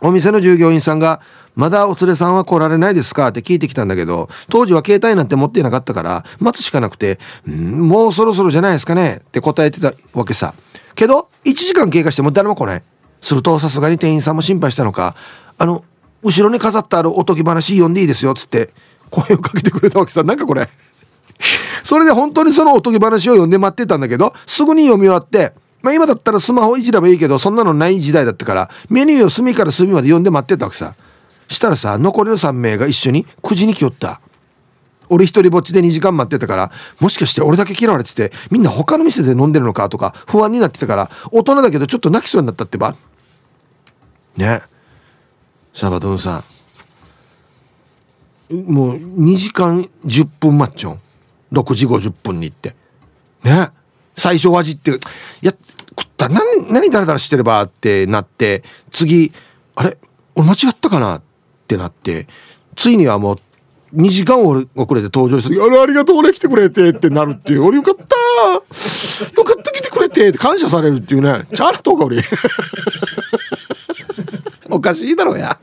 [0.00, 1.20] お店の従業員さんが
[1.56, 3.28] まだお連れさんは来られないですか？
[3.28, 9.20] って聞いてきたんだけど、当時は携帯なんて持っていなかったから、待つしかなくて、もうそろそろじゃないですかね？
[9.20, 10.54] って答えてたわけさ。
[10.96, 12.82] けど、1時間経過しても誰も来ない。
[13.20, 15.14] すると、さすがに店員さんも心配したのか、
[15.56, 15.84] あの、
[16.24, 18.70] 後ろに飾ってあるおとぎ話読んでいいですよ、っつって、
[19.10, 20.24] 声をかけてくれたわけさ。
[20.24, 20.68] なんかこれ
[21.84, 25.52] それで本当にそのおとぎ話を読んで待ってたんだけど、すぐに読み終わって、
[25.84, 30.94] まあ今だったらスマホいじればいいけど、そんなのない時代だったから、メニューを隅から隅まで読んで待ってたわけさ。
[31.48, 34.22] したらさ残りの3名が一緒に9時に来よった。
[35.10, 42.96] 俺一人ぼっちで2時間待ってたからもしかして俺だけ嫌われててみんな他の店で飲んでるのかとか不安になってたから大人だけどちょっと泣きそうになったってば。
[44.38, 44.62] ね。
[45.74, 46.42] サバドンさ
[48.50, 48.54] ん。
[48.54, 51.00] もう2時間10分マッチョン
[51.52, 52.74] 6時50分に行って。
[53.42, 53.68] ね。
[54.16, 54.94] 最初味ってい
[55.42, 59.32] や食ったった何何誰々してればってなって次
[59.74, 59.96] あれ？
[60.34, 61.22] 俺間違ったかなっ
[61.68, 62.26] てなって
[62.76, 63.38] ついにはもう
[63.96, 64.66] 2時間遅れ
[65.00, 72.20] て登場した時「あれありがとう俺来てくれて」ってなるっていう俺よかったよかった来てくれてって感謝されるっていうねチャラとか俺。
[74.70, 75.58] おかしいだろうや。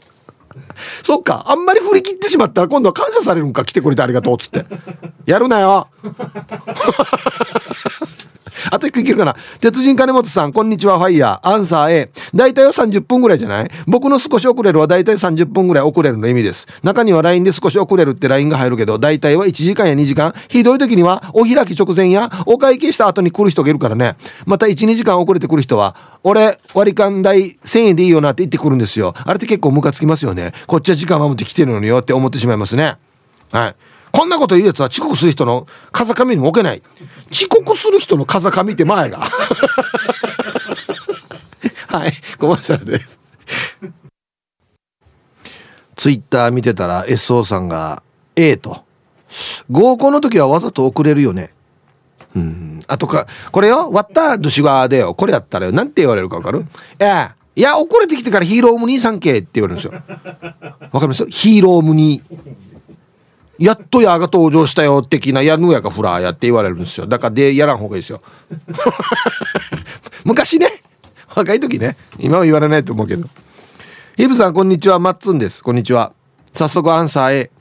[1.04, 4.66] そっかあんまり振り切ってしまったら今度は感謝されるんか来てくれてありがとうっつって。
[5.26, 5.88] やるなよ。
[8.72, 9.36] あと1個いけるかな。
[9.60, 10.98] 鉄人金本さんこんにちは。
[10.98, 11.50] ファイヤー。
[11.50, 13.72] アンサー A 大体は30分ぐらいじゃない？
[13.88, 16.68] 僕の少し遅れるは大体30分ぐらい遅れるの意味です。
[16.84, 20.34] 中には LINE で少し遅れるって LINE が入るけど大体は1時間や2時間。
[20.50, 24.16] ひどい時にはお開き直前やお会計した後に来る人がいるからね。
[24.46, 29.14] また12時間遅れてくる人は俺割り勘代1000円でいいよなって言ってくるんですよ。
[29.18, 30.54] あれって結構ムカつきますよね。
[30.68, 32.98] こっちは時間守ってきてるのによって思ってしまいますね。
[33.52, 33.76] はい。
[34.12, 36.82] こんなこと言うやつは遅刻する人の風上にも置けない。
[37.32, 39.20] 遅刻する人の風上って前が。
[41.88, 43.20] はいコマーシャルです。
[45.96, 48.02] ツイッター見てたら SO さんが
[48.36, 48.84] A と。
[49.70, 51.54] 合コンの時はわざと遅れるよね。
[52.36, 52.82] うん。
[52.88, 55.14] あとかこれよ割ったドシワでよ。
[55.14, 55.72] これやったらよ。
[55.72, 56.60] なんて言われるか分かる？
[56.60, 56.64] い
[56.98, 60.02] やいや遅れてきてからヒーロームニーさんけって言われるんですよ。
[60.92, 61.26] わかります？
[61.30, 62.71] ヒーロームニー
[63.62, 67.06] やっとやが登場したよ的なやぬやがフラーやって言われるんですよ。
[67.06, 68.20] だからでやらん方がいいですよ。
[70.26, 70.68] 昔ね。
[71.36, 71.96] 若い時ね。
[72.18, 73.28] 今は言われないと思うけど。
[74.18, 74.98] ヒブさんこんにちは。
[74.98, 75.62] マッツンです。
[75.62, 76.12] こんにちは。
[76.54, 77.52] 早速アンサー A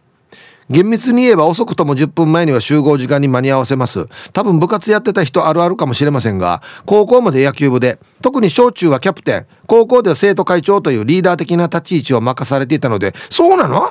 [0.71, 4.07] 厳密に言えば遅くとも10分前には集合時間に間に合わせます。
[4.33, 9.47] 多分部活やってた人あるあるかもしれませんが高校まで野球部で特に小中はキャプテン。
[9.67, 13.91] 高校では生徒会長というリーダー的な立ち位置を任されていたのでそうなの？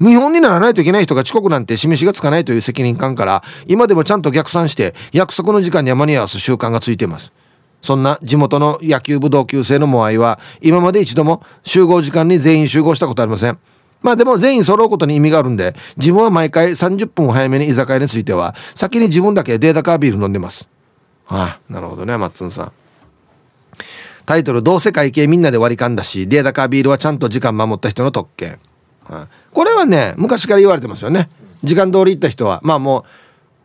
[0.00, 7.32] 見本にならないといけない人が遅刻なんて示しがつかないという責任感から今でもちゃんと逆算して約束の時間には間に合わす習慣がついています。
[7.80, 13.58] そんな地元の野球部同級生のモアイは今まで一度も集合時間に全員集合したことありません。
[14.00, 20.68] まあでも全員揃うことに意味があるんで自分は毎回30分早めに居酒屋については先に自分だけデータカービール飲んでます。
[21.26, 22.72] はあなるほどねマッツンさん。
[24.26, 28.58] タイトル「同世界系みんなで割り勘だしデータカービールはちゃんと時間守った人の特権」
[29.04, 29.43] はあ。
[29.54, 31.30] これはね昔から言われてますよね。
[31.62, 33.04] 時間通り行った人はまあもう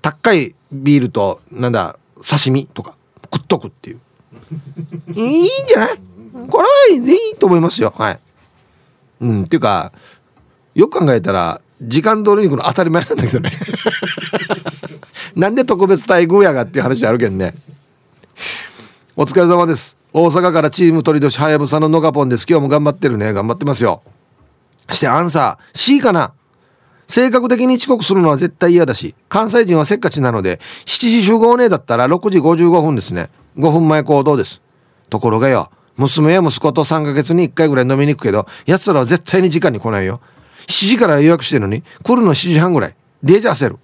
[0.01, 2.95] 高いビールとなんだ刺身とか
[3.33, 3.99] 食っとくっていう。
[5.13, 5.99] いいんじゃない？
[6.49, 6.69] これは
[7.11, 7.93] いいと思いますよ。
[7.97, 8.19] はい。
[9.21, 9.43] うん。
[9.43, 9.91] っていうか
[10.75, 13.51] よく考えたら時間通りに行くの当たり前なんだけどね。
[15.35, 17.55] なんで特別待遇やがっていう話あるけどね。
[19.15, 19.97] お疲れ様です。
[20.13, 22.45] 大阪からチーム鳥年はやぶさののがぽんです。
[22.47, 23.33] 今日も頑張ってるね。
[23.33, 24.01] 頑張ってますよ。
[24.91, 25.77] してアンサー。
[25.77, 26.33] C かな。
[27.07, 33.29] 性格的に遅刻するのは絶対嫌だし関西人はせっかちなので7時集合ねだったら6時55分ですね。
[33.57, 34.61] 5分前行動です。
[35.09, 40.21] ところがよ娘や息子と3ヶ月に1回ぐらい飲みに行くけど奴らは絶対に時間に来ないよ。
[40.67, 42.95] 7時から予約してるのに来るの7時半ぐらい。
[43.23, 43.79] デージ焦る。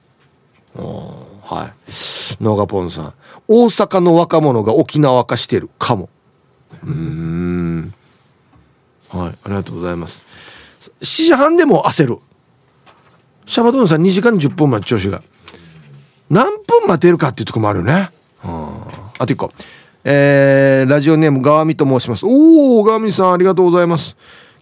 [0.75, 2.43] はい。
[2.43, 3.13] ノガポンさん。
[3.47, 6.09] 大阪の若者が沖縄化してるかも。
[6.85, 7.93] うん。
[9.09, 10.21] はいありがとうございます
[11.01, 12.17] 7時半でも焦る
[13.45, 15.21] シャバドンさん2時間10分待ち調子が
[16.29, 18.09] 何分待てるかっていうとこもあるよね
[18.43, 18.81] うん
[19.17, 19.51] あと1個
[20.07, 24.15] えー、ラジオネーム川見と申しますおおガワミさんありがとうございます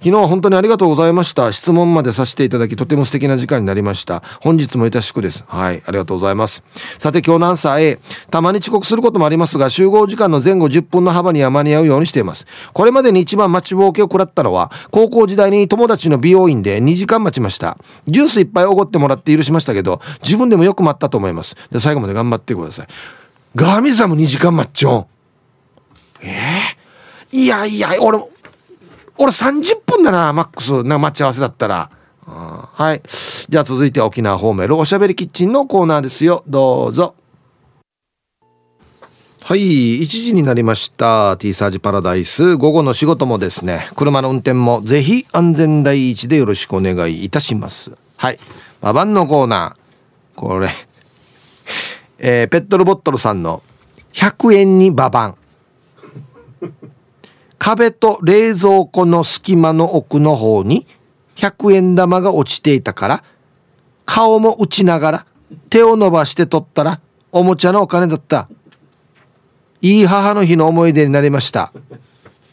[0.04, 1.54] 昨日本当にありがとうございました。
[1.54, 4.22] 質問までさせていただきとても素敵な時間になりました。
[4.42, 5.46] 本日もいたしくです。
[5.48, 6.62] はいありがとうございます。
[7.00, 12.46] さて今日のアンサー A たまに遅刻することもありますが集合時間の前後10分の幅には間に合うようにしています。
[12.74, 17.78] これまでに一番待ちぼうけを食らったのは高校時代に友達の美容院で2時間待ちました。
[18.06, 21.56] ジュースいっぱいおごってもらって許しましたけど自分でもよく待ったと思います。
[21.72, 22.88] で最後まで頑張ってください。
[23.56, 25.06] ガーミさんも2時間待っちょん。
[26.20, 28.34] えー、いやいや俺も
[29.18, 30.84] 俺30分だなマックス。
[30.84, 31.90] な待ち合わせだったら。
[32.26, 33.02] はい。
[33.50, 34.72] じゃあ続いて沖縄方面。
[34.74, 36.44] おしゃべりキッチンのコーナーですよ。
[36.48, 37.16] どうぞ。
[39.44, 40.02] はい。
[40.02, 41.36] 1時になりました。
[41.38, 42.56] T サージパラダイス。
[42.56, 43.90] 午後の仕事もですね。
[43.96, 47.92] 車の運転もぜひ安全第一でよろしくお願いいたします。
[48.18, 48.40] はい。
[48.80, 50.40] ババンのコーナー。
[50.40, 50.70] これ。
[52.20, 53.62] えー、ペットルボットルさんの
[54.14, 55.36] 100円にババン。
[57.64, 60.86] 壁と冷蔵庫の隙間の奥の方に
[61.38, 63.24] 100円玉が落ちていたから
[64.04, 65.26] 顔も打ちながら
[65.70, 67.00] 手を伸ばして取ったら
[67.32, 68.50] おもちゃのお金だった。
[69.80, 71.72] いい母の日の思い出になりました。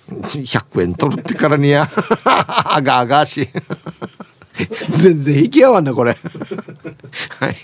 [0.08, 1.90] 100円取るってからにや
[2.24, 3.48] あがあがし
[4.90, 6.16] 全然引き合わんなこれ。
[7.40, 7.56] はい。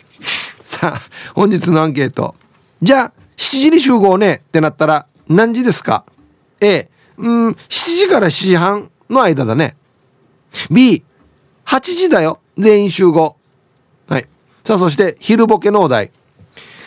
[0.65, 2.35] さあ本日のアンケート。
[2.83, 6.05] じゃあ7時に集合ねってなったら何時ですか
[6.61, 9.77] ？A うん7時から7時半の間だね。
[10.71, 11.03] B8
[11.81, 12.41] 時だよ。
[12.59, 13.37] 全員集合。
[14.09, 14.27] はい。
[14.65, 16.11] さあそして昼ボケのお題。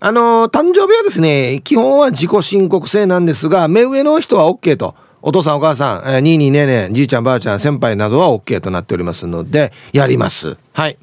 [0.00, 4.96] あのー、誕生日はですね、基本は自己申告制なんですが、目上の人は OK と。
[5.24, 10.56] お父さんお母さん、えー、にいにねえねえじいちゃんばあちゃん先輩などは OK となっておりますので、やります。
[10.72, 10.98] はい。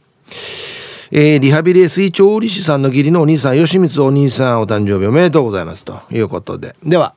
[1.11, 5.85] えー、リハビリ水調理師さんの義理のお兄さん、吉光お兄さんお誕生日おめでとうございます。
[5.85, 6.75] ということで。
[6.83, 7.15] では、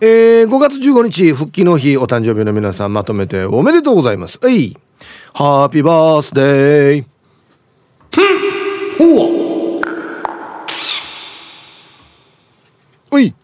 [0.00, 4.38] えー、5月15日、復帰の日、お誕生日の皆さんまとめておめでとうございます。
[4.40, 4.76] はい。
[5.34, 7.06] ハッピーバースデー。
[8.96, 9.82] ほう
[13.10, 13.34] おい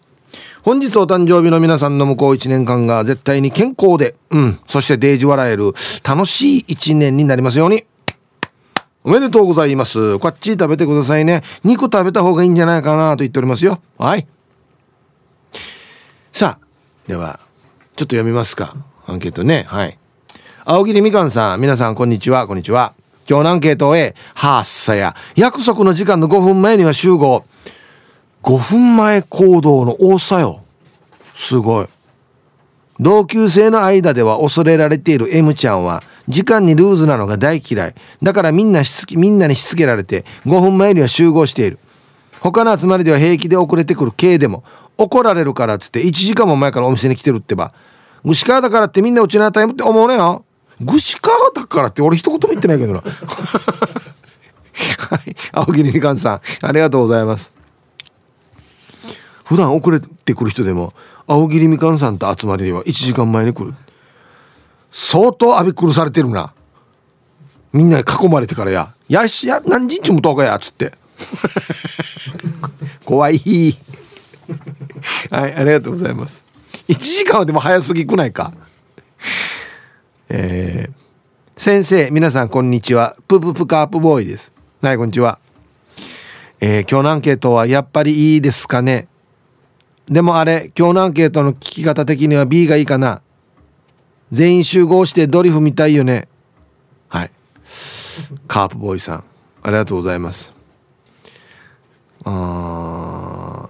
[0.62, 5.72] 本日お誕生日の皆さんの向こう1年間が絶対に健康で、うん、そしてデージ笑える
[6.04, 7.84] 楽しい1年になりますように。
[9.02, 10.20] おめでとうございます。
[10.20, 11.42] こっち食べてくださいね。
[11.64, 13.80] 肉食べた方がいいんじゃないかなと言っておりますよ。
[13.98, 14.26] はい。
[16.34, 16.66] さあ、
[17.06, 17.38] では、
[17.94, 18.74] ちょっと読みますか。
[19.06, 19.66] アンケートね。
[19.68, 19.96] はい。
[20.64, 22.92] 青桐みかんさん、皆さんこんにちは、こんにちは。
[23.30, 27.44] 今日のアンケート A、はっさや、約束の時間の5分前には集合。
[28.42, 30.64] 5分前行動の多さよ
[31.36, 31.86] すごい
[32.98, 37.94] 同級生の間では恐れられている M ちゃんは時間にルーズなのが大嫌い
[38.24, 41.78] だからみんなしつみんなにしつけられて5分前には集合している
[42.40, 44.64] 他の集まりでは平気で遅れてくる K でも
[44.96, 47.72] 怒られるからっつって1時間も前からお店に来てるってば。
[48.24, 50.44] ぐし川だからってみんなうちのタイムって思うねよ。
[50.80, 53.02] ぐし川だからって俺一言も言ってないけどな。
[54.98, 55.36] はい。
[55.52, 57.52] 青桐みかんさんありがとうございます。
[59.44, 60.94] 普段遅れてくる人でも
[61.26, 63.74] 青桐みかんさんと集まりには1時間前に来る。
[64.90, 66.52] 相当あびっくりされてるな。
[67.72, 70.92] みんなに囲まれてからや「やしや何時ちもとかや」っつって。
[73.04, 73.76] 怖い。
[75.30, 76.44] はいありがとうございます。
[76.88, 78.52] 1時間はでも早すぎくないか？
[80.28, 80.94] えー、
[81.56, 83.16] 先生皆さんこんにちは。
[83.28, 84.52] プププカープボーイです。
[84.82, 85.38] はいこんにちは。
[86.60, 89.08] えー、今日のアンケートはやっぱりいいですかね？
[90.06, 93.22] でもあれ今日のアンケートの聞き方的には B がいいかな？
[94.32, 96.28] 全員集合してドリフ見たいよね？
[97.08, 97.30] はい。
[98.46, 99.24] カープボーイさん
[99.62, 100.52] ありがとうございます。
[102.24, 102.30] あ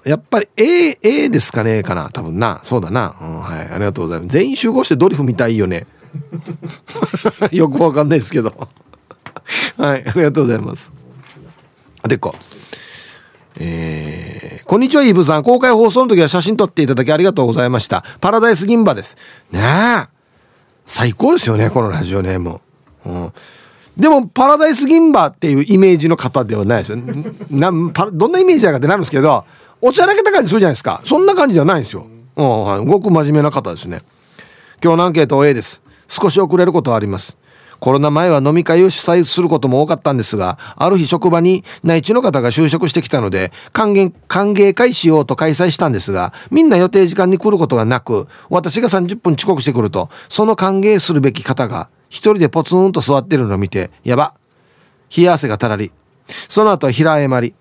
[0.04, 2.10] やっぱり A, A ですかねかな。
[2.10, 2.60] 多分な。
[2.62, 3.68] そうだな、うん、はい。
[3.68, 4.32] ありがとうございます。
[4.32, 5.86] 全員集合してドリフ見たいよね。
[7.50, 8.68] よくわかんないですけど。
[9.76, 10.04] はい。
[10.06, 10.92] ありがとうございます。
[12.06, 12.34] でこ
[13.56, 15.42] えー、こんにちはイブさん。
[15.42, 18.04] 公開放送の時は写真撮っていただきありがとうございました。
[18.20, 19.16] パラダイス銀馬です。
[19.52, 19.60] ね
[20.10, 20.14] え。
[20.86, 22.60] 最高ですよねこのラジオネーム、
[23.06, 23.32] うん、
[23.96, 26.98] でもパラダイス銀馬っていうイメージの方ではないですよ。
[27.50, 27.72] な
[28.12, 29.44] どんなイメージだかってなるんですけど
[29.86, 31.02] おちゃらけた感じするじゃないですか。
[31.04, 34.00] そんな感じではないんですよ、うんはい、ごく真面目な方ですね。
[34.82, 35.82] 今日のアンケート A です。
[36.08, 37.36] 少し遅れることはあります。
[37.80, 54.32] コロナ前は飲み会を主催することも多かったんですが、ある日職場に内地の方が就職してきたので、歓迎、歓迎会しようと開催したんですが、みんな予定時間に来ることがなく、私が30分遅刻してくると、その歓迎するべき方が一人でポツンと座ってるのを見て、やば。
[55.14, 55.92] 冷や汗がたらり。
[56.48, 57.54] その後は平謝り。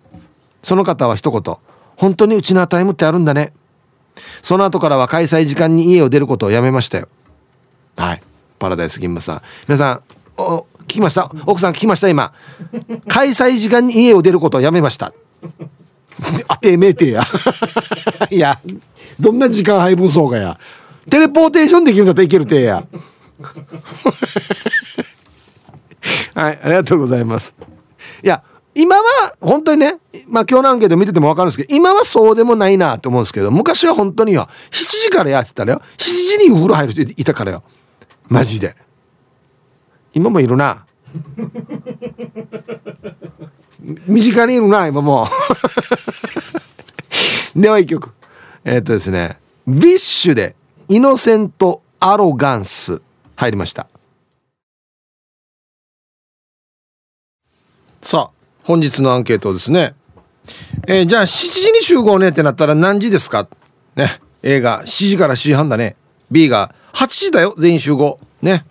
[0.62, 1.58] その方は一言、
[2.04, 3.54] 本当にうちのタイムってあるんだね。
[4.42, 7.08] その後からは開催時間に家を出ることをやめましたよ。
[7.96, 8.22] はい。
[8.60, 9.42] パラダイス銀馬さん。
[9.70, 10.02] 皆さん、
[10.36, 11.32] お聞きました？
[11.46, 12.10] 奥さん聞きました？
[12.10, 12.34] 今。
[13.08, 15.14] 開催時間に家を出ることをやめました。
[16.50, 17.24] あてめえてや。
[18.30, 18.60] いや、
[19.18, 20.60] どんな時間配分そうかや。
[21.10, 22.86] テレポーテーションできるんだったらいけるてや。
[26.36, 27.56] はい、ありがとうございます。
[28.22, 28.44] いや、
[28.76, 35.82] 今は本当にね、まあ今日のアンケート見てても分かるんですけど、今はそうでもないなと思うんですけど、昔は本当には7時からやってたらよ。
[35.98, 36.04] 7
[36.40, 37.64] 時にお風呂入る人いたからよ。
[38.28, 38.76] マジで。
[40.14, 40.86] 今もいるな。
[44.08, 45.28] 身近にいるな今も。
[47.56, 48.12] では一曲。
[48.64, 49.38] えー、っとですね。
[49.68, 50.56] BiSH で
[50.88, 53.02] innocent arrogance。
[53.36, 53.88] 入りました。
[58.02, 59.94] さあ本日のアンケートですね。
[60.88, 63.48] えー、じゃあ7時に集合ねってなったら何時ですか？
[63.96, 64.20] ね。
[64.42, 65.96] A が7時から7時半だね。
[66.32, 68.20] B が8時だよ全員集合。
[68.42, 68.66] ね。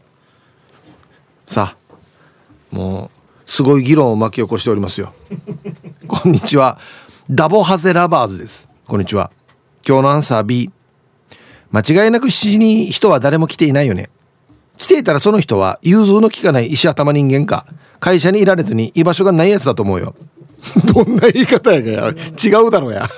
[1.47, 3.11] さあも
[3.47, 5.13] うすごい議論を巻き起こしておりますよ。
[6.09, 6.79] こんにちは。
[7.31, 8.69] ダボハゼラバーズです。
[8.87, 9.31] こんにちは。
[9.87, 10.71] 今日のアンサー B
[11.71, 14.09] 間違いなく7時に人は誰も来ていないよね。
[14.79, 17.67] 来ていたらその人は融通の利かない石頭人間か。
[18.03, 20.17] 会社にいられずに居場所がないやつだと思うよ。
[20.93, 22.09] どんな言い方やがや。
[22.11, 23.09] 違うだろうや。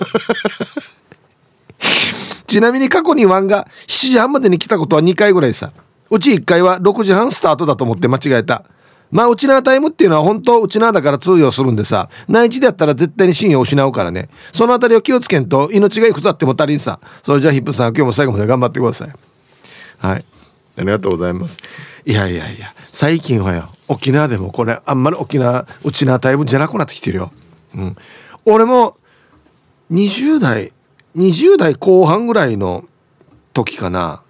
[2.46, 5.72] ちなみに過去にワンが7時半までに来たことは2回ぐらいさ。
[6.10, 8.64] うち1回は6時半スタートだと思って間違えた。
[9.10, 12.10] まあうちなタイムっていうのは本当うちなだから通用するんでさ。
[12.28, 14.28] 内地でやったら絶対に信用を失うからね。
[14.52, 17.00] その辺りを気をつけんと命がいくつあっても足りんさ。
[17.22, 19.08] それじゃあヒップさん今日も最後まで頑張ってください。
[19.96, 20.24] はい。
[20.76, 21.56] ありがとうございます。
[22.04, 27.32] いやいやいや最近はよ沖縄でもこれあんまり沖縄うちなタイムじゃなくなってきてるよ。
[27.74, 27.96] うん。
[28.44, 28.96] 俺も
[29.90, 30.72] 20代
[31.16, 32.84] 20代後半ぐらいの
[33.52, 34.22] 時かな。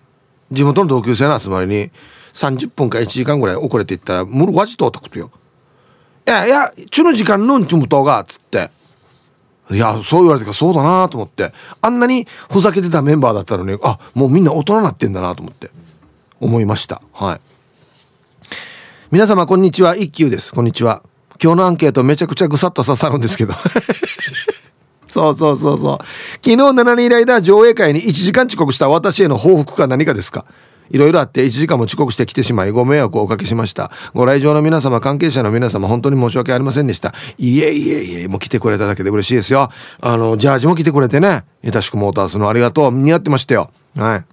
[0.52, 1.90] 地元の同級生の集まりに
[2.32, 5.30] 30分か1時間ぐらい遅れていったらムルワジとたことよ。
[6.26, 8.70] いやいやちゅの時間のんちむとがっつって。
[9.70, 11.52] いやそう言われてからそうだなと思って。
[11.80, 15.70] あんなにふざけてたメンバーだったのにあもうみんな大人になってんだなと思って。
[16.40, 17.00] 思いました。
[17.12, 17.40] はい。
[19.10, 19.96] 皆様こんにちは。
[19.96, 20.52] 一休です。
[20.52, 21.02] こんにちは。
[21.42, 23.54] 今日のアンケートめちゃくちゃぐさっと刺さるんですけど。
[25.06, 25.98] そうそうそうそう。
[26.36, 28.88] 昨日7人ライダー上映会に1時間遅刻した。
[28.88, 30.44] 私への報復か何かですか？
[30.90, 33.90] いろいろあって1時間も遅刻してきてしまいご迷惑をおかけしました。
[34.14, 37.14] ご来場の皆様関係者の皆様本当に申し訳ありませんでした。
[37.38, 39.70] いえいえいえもう来てくれただけで嬉しいですよ。
[40.00, 41.44] あのジャージも着てくれてね。
[41.62, 42.92] いたしくモータースのありがとう。
[42.92, 43.70] 似合ってましたよ。
[43.96, 44.24] はい。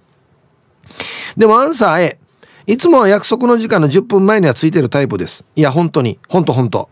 [1.36, 2.18] でもアンサー A
[2.72, 5.44] いつもは約束の時間の10分前にはついてるタイプです。
[5.56, 6.18] いや本当に。
[6.26, 6.88] 本当本当。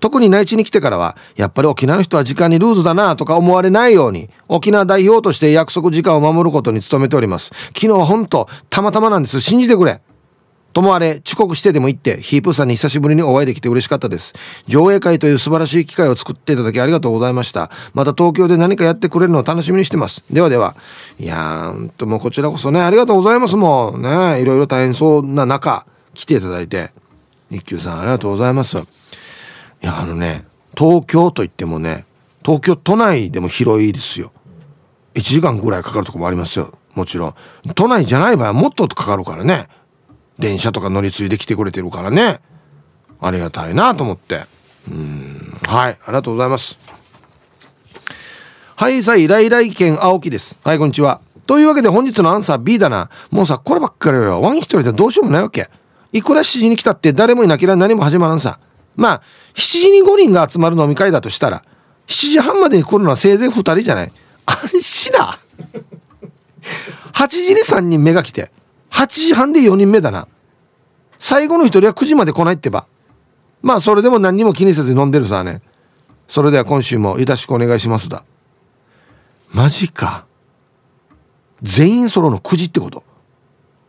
[0.00, 7.50] 特に内地に来てからはやっぱり沖縄の人は時間にルーズだなとか思われないように沖縄代表として約束時間を守ることに努めております。
[7.74, 9.42] 昨日は本当たまたまなんです。
[9.42, 10.00] 信じてくれ。
[10.72, 14.34] ともあれ遅刻してでも行ってヒープーさんに久しぶりにお会いできて嬉しかったです。
[14.66, 17.70] 上映会という素晴らしい機会を作っていただきありがとうございました。
[17.94, 20.22] また東京で何かやってくれるのを楽しみにしてます。
[20.30, 20.76] ではでは。
[21.18, 23.56] いやーんともうこちらこそねありがとうございます。
[23.56, 26.90] もんねいろいろ大変そうな中来ていただいて。
[27.50, 28.78] 一休さんありがとうございます。
[28.78, 28.80] い
[29.82, 30.46] やあのね
[30.76, 32.06] 東京といってもね
[32.42, 34.32] 東京都内でも広いですよ。
[35.14, 36.72] 1時間ぐらいかかるとこもありますよ。
[36.94, 37.34] もちろん。
[37.74, 39.68] 都内じゃない場合はもっとかかるからね。
[40.42, 42.40] 電車とか乗り継いで来てくれてるからね。
[43.20, 44.44] ありがたいなと思って。
[44.90, 45.56] うん。
[45.62, 45.92] はい。
[45.92, 46.76] ありがとうございます。
[48.74, 50.58] はいさい来来県青木です。
[50.64, 51.20] はいこんにちは。
[51.46, 53.08] というわけで本日のアンサー B だな。
[53.30, 54.40] もうさこればっかりよ。
[54.40, 55.70] ワン一人でどうしようもないわけ。
[56.10, 58.58] いくら7時に来たって誰もいなければ何も始まらんさ。
[58.96, 59.22] まあ
[59.54, 61.62] 7時に5人が集まる飲み会だとしたら
[62.08, 64.12] 7時半までに来るのはせいぜい2人じゃない。
[64.46, 65.38] 安心だ。
[67.12, 68.50] 8時に3人目が来て
[68.90, 70.26] 8時半で4人目だな。
[71.22, 72.84] 最後の1人は9時まで来ないってば。
[73.62, 75.62] まあそれでも何にも気にせず飲んでるさね。
[76.26, 78.24] それでは今週もよろしくお願いしますだ。
[79.52, 80.26] マジか。
[81.62, 83.04] 全員ソロの9時ってこと。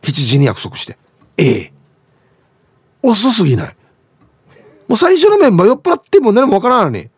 [0.02, 0.96] 7時に約束して。
[1.36, 1.72] ええ。
[3.02, 3.76] 遅すぎない。
[4.86, 6.98] もう最初のメンバー酔っ払っても何もわからないのに。
[6.98, 7.10] へ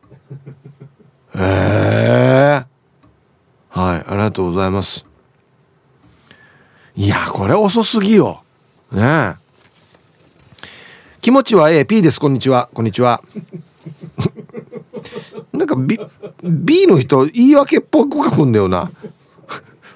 [1.34, 2.64] え。
[3.68, 5.04] はいありがとうございます。
[6.94, 8.42] いやこれ遅すぎよ。
[8.90, 9.45] ねえ。
[11.26, 13.20] 気持ちは AP ですこんにちはこんにちは
[15.52, 15.98] なんか B,
[16.44, 18.92] B の人言い訳っぽく書くんだよな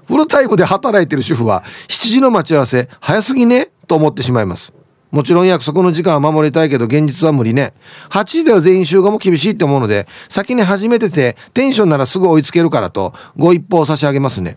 [0.08, 3.68] フルタイムで働いてる主婦は7時の待ち合わせ早すぎね？
[3.86, 4.72] と思ってしまいます
[5.12, 7.74] もちろん約束の時間は守りたいけど現実は無理ね。
[8.08, 14.56] 8時では全員集合も厳しいって思うので、先に始めててテンションならすぐ追いつけるからとご一報を差し上げますね。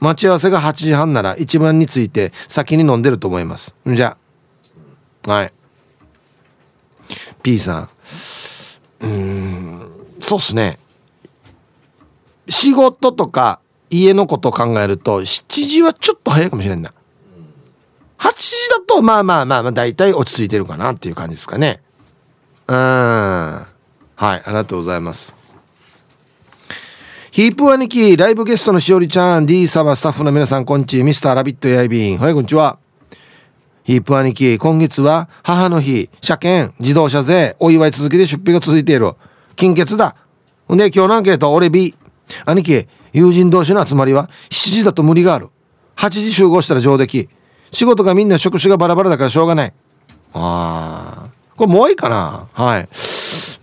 [0.00, 3.74] 待ち合わせが8時半なら一番について先に飲んでると思います。
[3.86, 4.16] じゃ
[5.28, 5.32] あ。
[5.32, 5.52] はい。
[7.42, 7.88] P さん。
[9.00, 9.90] うーん、
[10.20, 10.78] そうっすね。
[12.48, 16.92] 仕事とか家のことを考えると7時はちょっと早いかもしれんな。
[18.18, 21.80] 8時だとまあまあまあまあ大体落ち着いてるかなっていう感じですかね。
[22.68, 22.76] うん。
[22.76, 23.66] はい
[24.16, 25.32] ありがとうございます。
[27.32, 32.78] ヒープ兄貴ライブゲストのしおりちゃん D 様スタッフの皆さんこんちミスターラビットやいびんはいこんにちは。
[33.84, 39.14] ヒープ兄貴、今月は母の日、車検、自動車税、お祝い続きで出費が続いている。
[39.56, 40.14] 金欠だ。
[40.72, 41.94] んで、今日のアンケート、俺 B。
[42.46, 45.48] 兄貴、友人同士の集まりは7時だと無理がある。
[45.96, 47.28] 8時集合したら上出来。
[47.72, 49.72] 仕事がみんな職種がバラバラだからしょうがない。
[50.32, 51.30] ああ。
[51.56, 52.88] これもういいかなはい。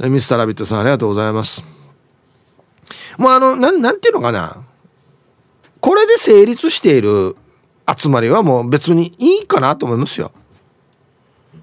[0.09, 1.63] ミスターラビットさんありがとうございます。
[3.17, 4.57] もうあの、なん、なんていうのかな。
[5.79, 7.37] これで成立している
[7.97, 10.31] 集まりはもう別にいいかなと思いますよ。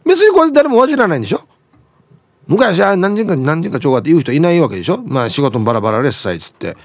[0.05, 1.43] 別にこれ誰もわじらないんでしょ。
[2.47, 5.03] 昔は何人か何人かちょうがって言う人いないわけでしょ。
[5.05, 6.77] まあ仕事もバラバラですさいっつって。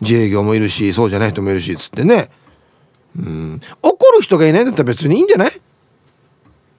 [0.00, 2.30] 自営業もいるしそうじゃない人もいるしっつってね。
[3.18, 3.60] うん。
[3.82, 5.50] 怒る人がいないんだったら別にいいんじゃない？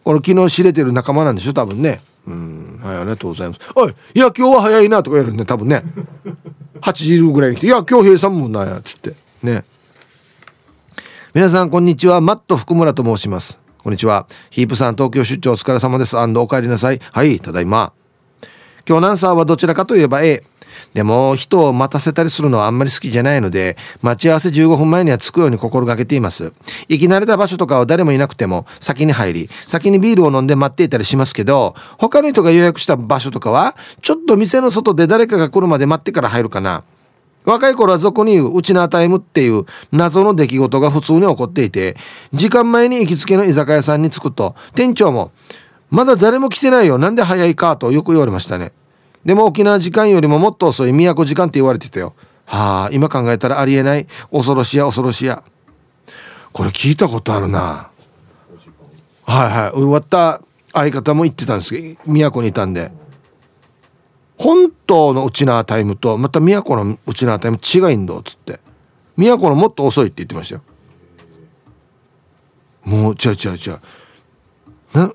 [0.05, 2.01] これ昨日知れてる仲間なんでしょ多分ね。
[2.25, 2.79] うん。
[2.81, 3.59] はいありがとうございます。
[3.75, 5.83] おいいや今日は早いなとかやるね多分ね。
[6.79, 9.15] 8時ぐらいに来て「いや今日平さんもんなや」っつって。
[9.43, 9.65] ね。
[11.31, 12.21] 皆さんこんにちは。
[12.21, 13.59] マット福村と申します。
[13.83, 14.25] こんにちは。
[14.49, 16.17] ヒープさん東京出張お疲れ様です。
[16.17, 16.99] お帰りなさい。
[17.11, 17.93] はいただいま。
[18.87, 20.43] 今日のアンサーはどちらかといえば A
[20.95, 26.51] でも人を待たせたりするのはあんまり好きじゃないので待ち合わせ15分前には着くように心がけています。
[26.87, 36.83] 行き慣れた場所とかは誰もいなくても先に入り先にビールを飲んで待っていたりしますけど他の人が予約した場所とかはちょっと店の外で誰かが来るまで待ってから入るかな。
[37.49, 41.97] 若い頃は俗に言うウチナータイムっていう謎の出来事が普通に起こっていて
[42.31, 45.31] 時間前に行きつけの居酒屋さんに着くと店長も
[45.89, 48.71] 「まだ誰も来てないよなんで早いか?」とよく言われましたね。
[49.25, 52.13] でも沖縄時間よりももっと遅い都時間って言われてたよ。
[52.45, 54.07] はあ今考えたらありえない。
[54.31, 55.43] 恐ろしや恐ろしや。
[56.53, 57.89] これ聞いたことあるな。
[59.25, 59.71] はいはい。
[59.71, 60.41] 終わった
[60.73, 62.91] 相方も言ってたんですけど都にいたんで。
[64.39, 68.61] 本島のウチナータイムとまた都のウチナータイム違いんだっつって。
[69.17, 70.61] 都のもっと遅いって言ってましたよ。
[72.85, 73.79] もう違う違う違う。
[74.93, 75.13] な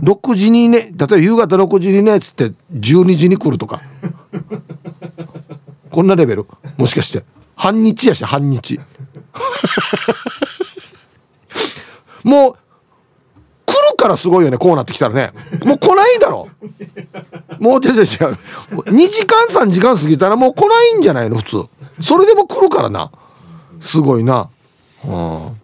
[0.00, 3.82] ？6時にね例えば夕方6時にねっつって12時に来るとか。
[5.90, 6.46] こんなレベル。
[6.78, 7.24] もしかして。
[7.56, 8.80] 半日やし半日。
[12.24, 12.56] もう
[13.90, 15.32] るからすごいよねこうなってきたらね。
[15.64, 16.48] もう来ないだろ。
[17.58, 18.04] もう違う違う違う。
[18.04, 21.68] 2時間3時間過ぎたらもう来ないんじゃないの普通。
[22.02, 23.10] それでも来るからな。
[23.80, 24.48] すごいな。
[25.04, 25.60] うん。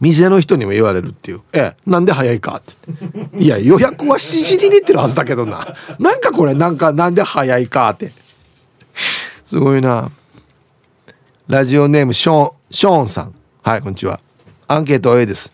[0.00, 2.72] 店の人にも言われるっていう「ええなんで早いか?」って
[3.42, 5.74] 「いや予約は7時に出てるはずだけどな。
[5.98, 8.12] なんかこれなんかなんで早いか?」って
[9.46, 10.10] すごいな。
[11.48, 13.34] ラジオネームショーンショーンさん。
[13.62, 14.20] はいこんにちは。
[14.68, 15.50] アンケート A です。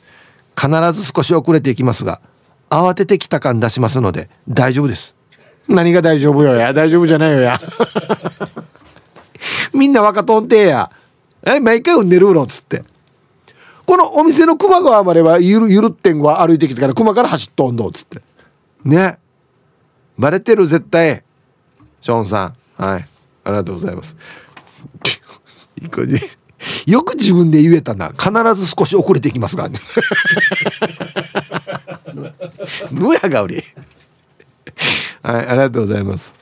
[0.62, 2.20] 必ず少し遅れていきますが
[2.70, 5.14] 慌ててきた感出しますので大丈夫です。
[5.68, 6.72] 何が大丈夫よや。
[6.72, 7.60] 大丈夫じゃないよや。
[9.74, 10.90] みんな若とんてや。
[11.44, 12.84] え毎回産んでるうろっつって。
[13.84, 18.22] このお店の熊川まではゆるゆるってんは歩いてきてから熊から走っとんどっつって。
[18.84, 19.18] ね。
[20.18, 21.22] バレてる絶対。
[22.00, 22.82] ショーンさん。
[22.82, 23.08] はい。
[23.44, 24.16] ありがとうございます
[26.86, 28.10] よく自分で言えたな。
[28.10, 29.68] 必ず少し遅れていきますが。
[32.90, 33.62] ぬやがおり。
[35.22, 36.34] はいありがとうございます。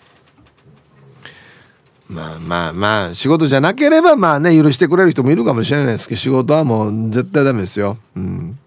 [2.08, 7.98] まあまあまあ仕事じゃなければまあね許してくれる人もいるかもしれないですけど仕事はもう絶対ダメですよ。
[8.16, 8.58] うん。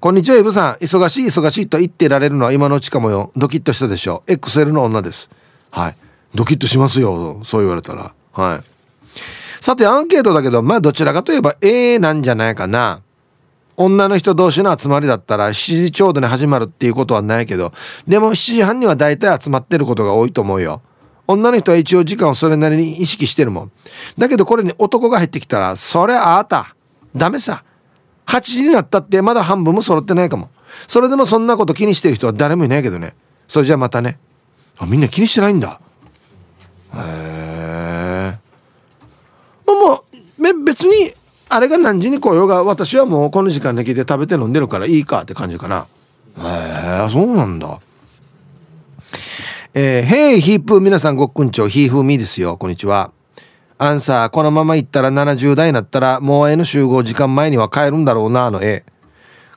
[0.00, 0.74] こんにちはイブさん。
[0.84, 3.30] 忙しい忙しいと言ってられるのは今のうちかもよ。
[3.36, 4.22] ドキッとしたでしょ。
[4.26, 5.30] XL の女です。
[5.70, 5.96] はい。
[6.34, 8.12] ドキッとしますよそう言われたら。
[8.32, 8.73] はい。
[9.64, 13.00] さてアンケートだけどまあどちらかといえば A なんじゃないかな。
[13.78, 15.52] 女の人同士の集まりだったら7
[15.84, 17.72] 時ちょうどに始まるっていうことはないけど
[18.06, 20.82] でも7時半には大体集まってることが多いと思うよ。
[21.26, 23.72] 女の人は一応時間をそれなりに意識してるもん。
[24.18, 26.76] だけどこれに男が入ってきたらそれああた
[27.16, 27.64] ダメさ。
[28.26, 30.50] 8時になったってまだ半分も揃ってないかも。
[30.86, 33.14] それでもそんなこと気にしてる人は誰もいないけどね。
[33.48, 34.18] それじゃあまたね。
[34.76, 35.80] あみんな気にしてないんだ。
[36.94, 36.98] へ
[37.30, 37.33] え
[39.66, 40.04] も
[40.38, 41.14] う別に
[41.48, 45.86] あれが何時に来ようが私はもうこの時間で来て食べて飲んでるからいいかって感じかな。
[46.38, 47.78] へえそうなんだ。
[49.72, 52.56] えー、ヘイヒープ皆さんごっくんちょヒーフーミーですよ。
[52.56, 53.12] こんにちは。
[53.78, 58.84] アンサーこのまま行ったら70代になったらもう N 集合時間前には帰るんだろうなの A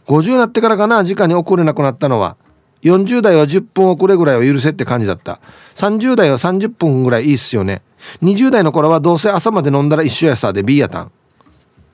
[0.07, 2.37] 50になってからかな時間に遅れなくなったのは。
[2.83, 5.39] 40代は10分遅れぐらいは許せって感じだった。
[5.75, 7.81] 30代は30分ぐらいいいっすよね。
[8.21, 11.11] 20代の頃はどうせ朝まで飲んだら一緒やさで B やたん。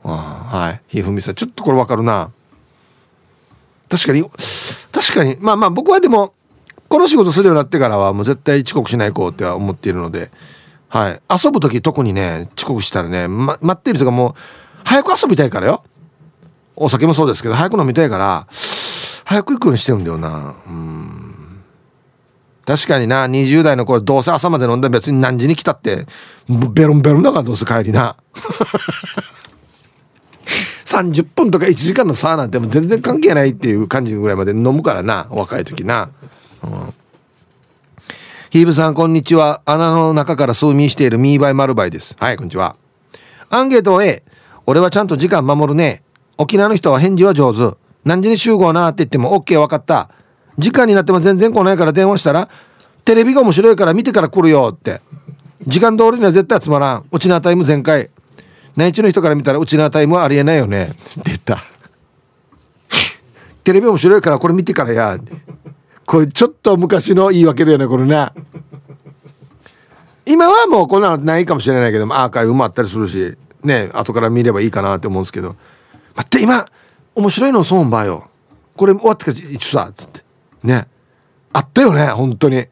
[0.04, 0.82] ああはい。
[0.88, 1.36] ひふみさん。
[1.36, 2.32] ちょっとこれわかるな。
[3.89, 4.24] 確かに
[4.91, 5.38] 確かに。
[5.39, 6.34] まあまあ僕はでも
[6.89, 10.32] この仕事するようになってからはもう絶対遅刻しないこうっては思っているので。
[10.89, 11.22] はい。
[11.43, 14.34] 遊ぶ時特にね遅刻したらね、ま、待ってる人がもう
[14.84, 15.84] 早く遊びたいからよ。
[16.76, 18.47] お酒もそうですけど早く飲みたいから
[19.26, 20.56] 早く行くようにしてるんだよな。
[20.68, 21.32] うん。
[22.66, 26.05] 確かにな20代の頃どうせ朝まで飲んで別に何時に来たって
[26.47, 28.16] ベロンベロンだからどうせ帰りな。
[30.86, 36.09] 30分とか1時間の差なんても全然関係ないっていう感じぐらいまで飲むからな若い時な、
[36.64, 36.93] うん、
[38.51, 39.61] ヒーブさんこんにちは。
[39.66, 42.16] 穴の中から数ミしているミーバイマルバイです。
[42.20, 42.76] はいこんにちは。
[43.49, 44.24] アンケート A
[44.68, 46.03] 俺はちゃんと時間守るね。
[46.38, 47.76] 沖縄の人は返事は上手。
[48.05, 50.09] 何時に集合なって言っても OK 分かった。
[50.58, 52.49] 時間になっても全然来ないから電話したら
[53.06, 55.01] テレビが面白いから見てから来るよって。
[55.66, 57.06] 時間通りには絶対集まらん。
[57.12, 58.10] うちなタイム全開。
[58.76, 60.86] 内地の人から見たらうちなタイムはありえないよね。
[60.86, 60.95] って
[61.26, 61.64] 言った。
[63.64, 65.18] テレビ面白いからこれ見てからや
[66.06, 68.28] これちょっと昔の言い訳だよねこれね
[70.26, 75.56] 今はもうこんなのないかもしれないけどもアーカイブもあったりするしね後から見ればいいかなって思うんですけど。
[76.16, 76.66] 待って今
[77.16, 78.30] 面白いのそうばよ。
[78.76, 80.22] これ終わってから一緒さっつって。
[80.64, 80.88] ね。
[81.51, 82.66] あったよね本当に。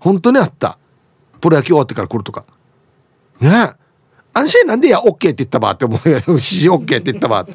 [0.00, 0.78] 本当にあった。
[1.40, 2.44] プロ野球終わってから来るとか。
[3.40, 3.72] ね。
[4.34, 7.52] 安心なんでや OK って言ったばって思うよ 指示 OK って言ったばって。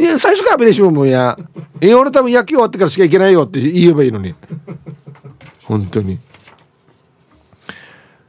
[0.00, 1.38] いや最初からベレシもや。
[1.80, 4.34] え俺多分野球終わってからしか行けないよって言えばいいのに。
[5.64, 6.18] 本当に。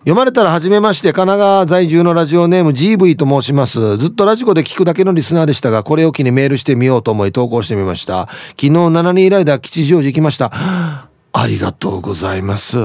[0.03, 3.97] 読まれたら初めまして神奈川在住のラジオネーム GV と申します。
[3.97, 8.27] ずっとラジコで聞くだけのリスナーでしたがこれを機にメールしてみようと思い投稿してみました。
[8.49, 10.51] 昨日7人ライダー吉祥寺行きました。
[11.31, 12.77] ありがとうございます。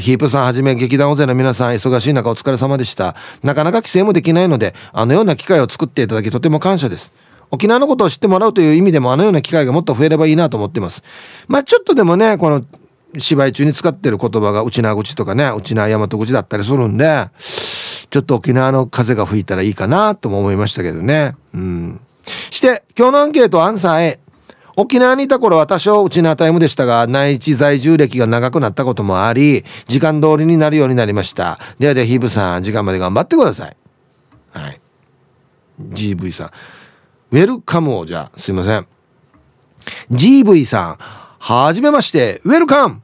[0.00, 3.14] ヒープさんはじめ劇団大勢の皆さん忙しい中お疲れ様でした。
[3.44, 7.12] なかなか帰省もできないのであのような機会を作っていただきとても感謝です。
[7.52, 11.04] 沖縄のことを知ってもらうという意味でもあのような機会がもっと増えればいいなと思ってます。
[11.46, 12.64] まあちょっとでもねこの
[13.18, 17.28] 芝居中に使ってる言葉が内縄口とかね内縄大和口だったりするんで
[18.10, 21.34] ちょっと沖縄の風が吹いたらいいかなとも思いましたけどね。
[21.52, 22.00] うん。
[22.50, 24.20] して今日のアンケートアンサー A
[24.76, 31.58] 沖縄にいた頃は多少うちなタイムでしたが内地在住歴が長くなったこともあり時間通りになるようになりました。
[31.78, 33.76] ではではヒーブさん時間まで頑張ってください。
[34.50, 34.80] はい。
[35.80, 36.50] GV さん。
[37.32, 38.86] ウェルカムをじゃあすいません。
[40.10, 40.98] GV さん
[41.38, 42.40] はじめまして。
[42.44, 43.02] ウェルカム。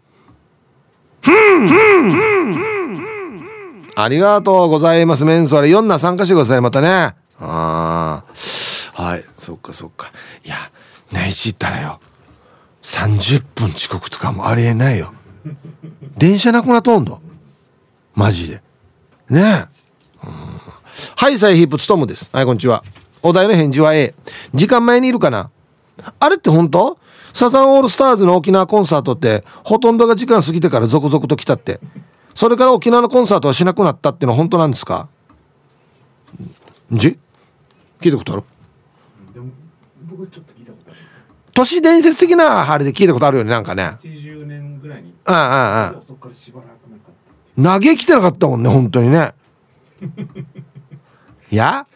[3.96, 8.24] ありがとうございますメンソーレ4な参加してくださいまたねああ
[9.02, 10.12] はいそっかそっか
[10.44, 10.56] いや
[11.12, 12.00] 内地行ったらよ
[12.82, 15.12] 30分遅刻とかもありえないよ
[16.16, 17.04] 電車なくなっとん。
[17.04, 17.20] ど
[18.14, 18.62] マジで
[19.28, 19.68] ねえ、
[21.16, 22.54] はいサイヒップツトムですはいこん。
[22.54, 22.82] にちは
[23.22, 24.14] お題の返事は A
[24.54, 25.50] 時間前にいるかな
[26.18, 26.98] あれって本当
[27.33, 31.81] サザンオールスターズの沖縄コンサートってほとんどが時間過ぎてから続々と来たって。
[32.35, 35.09] それから沖縄のコンサートはしなくなったってのは本当なんですか？
[36.93, 37.18] じ？
[38.01, 38.43] 聞いたことある？
[41.53, 43.97] 都市伝説的なあれで聞いたことあるよねなんかね。
[44.01, 45.12] 80年ぐらいに。
[45.24, 47.12] ああああそこからしばらくなかっ
[47.57, 47.62] た。
[47.74, 49.35] 投げ来てなかったもんね本当にね。
[51.51, 51.87] いや？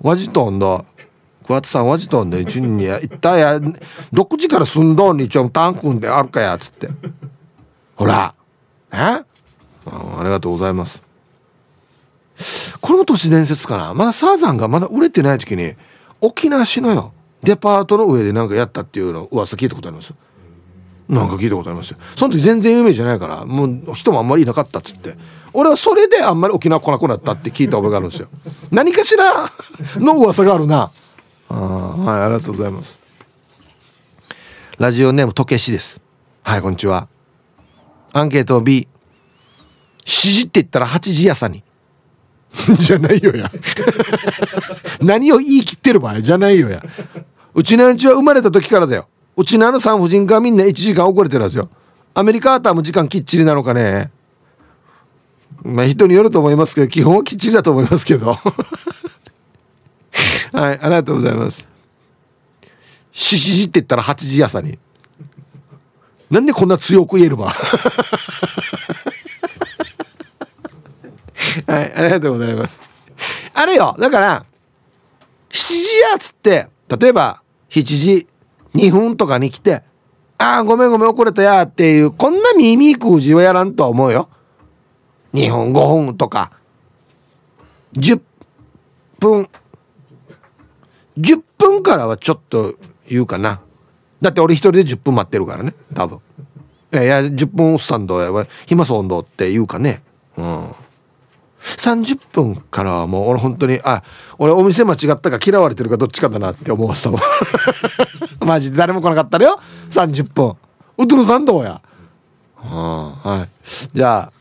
[0.00, 0.84] わじとんだ
[1.50, 3.60] 桑田さんわじとんで一にや一体や
[4.12, 6.88] どっちからすんどんに一応タンクんであるかやっつって。
[7.96, 8.34] ほら。
[8.92, 8.96] え？
[8.96, 9.24] あ
[9.84, 11.02] ありがとうございます。
[12.80, 13.94] これも都市伝説かな？
[13.94, 15.74] まだサーザンがまだ売れてない時に
[16.20, 20.14] 沖縄市のよデパートの上でなんかやったっていうの噂聞いたことあります
[21.08, 21.98] なんか聞いたことありますよ。
[22.16, 25.16] その時全然有名じゃないからもう人もあんまりいなかったっつって。
[25.52, 28.28] 俺はそれであんまり沖縄来なくなったって聞いた覚えがあるんですよ。
[28.70, 29.50] 何かしら
[29.96, 30.92] の噂があるな。
[31.50, 32.98] あはいありがとうございます。
[34.78, 36.00] ラジオネームとけしです。
[36.44, 37.08] はいこんにちは。
[38.12, 38.86] アンケート B
[40.04, 41.64] 7時って言ったら8時朝に。
[42.78, 43.50] じゃないよや。
[45.02, 46.82] 何を言い切ってる場合じゃないよや。
[47.52, 49.08] うちのうちは生まれた時からだよ。
[49.36, 51.68] うちのあの産婦人科はみんな1時間遅れてるんですよ。
[52.14, 54.12] アメリカーターも時間きっちりなのかね。
[55.64, 58.38] まあ人によると思いますけど基本はきっちりだと思いますけど
[60.52, 61.66] はいありがとうございます。
[63.12, 64.78] しししって言ったら8時朝に。
[66.30, 67.46] なんでこんな強く言えるば
[71.66, 72.80] はいありがとうございます。
[73.54, 74.44] あれよだから
[75.50, 75.74] 7時
[76.12, 78.26] やつって例えば7時
[78.74, 79.82] 2分とかに来て
[80.38, 84.28] 「ああごめんごめん遅れたや」っていうこんな耳くじはやらんとは思うよ。
[85.34, 86.52] 2分5分とか。
[87.94, 88.20] 10
[89.18, 89.48] 分
[91.18, 92.74] 10分からはちょっと
[93.08, 93.60] 言うかな。
[94.20, 96.20] だって俺一人で10分待ってるからね多分。
[96.92, 100.02] いやいや10分おっさんどうや暇そうどうって言うかね。
[100.36, 100.74] うん。
[101.62, 104.02] 30分からはもう俺本当にあ
[104.38, 107.20] 俺お店間違ったか嫌われてるかどっちかだなって思わせたもん
[108.40, 109.60] マジで誰も来なかったらよ。
[109.90, 110.54] 30分
[110.96, 111.80] ウトロさんどうや。
[112.62, 113.48] うんはい。
[113.94, 114.32] じゃ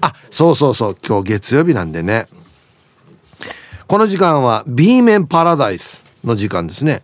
[0.00, 0.96] ああそうそうそう。
[1.06, 2.28] 今日月曜日なんでね。
[3.86, 7.02] この時間は B 面パラダイスの時間ですね。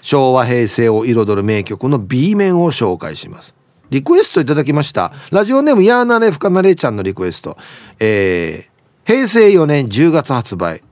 [0.00, 3.54] 昭和平成を彩る名曲の B 面を紹介します。
[3.90, 5.12] リクエストいただきました。
[5.30, 7.58] ラジオネームヤーナレフカナレちゃんのリクエスト。
[8.00, 10.82] えー、平成4年10月発売。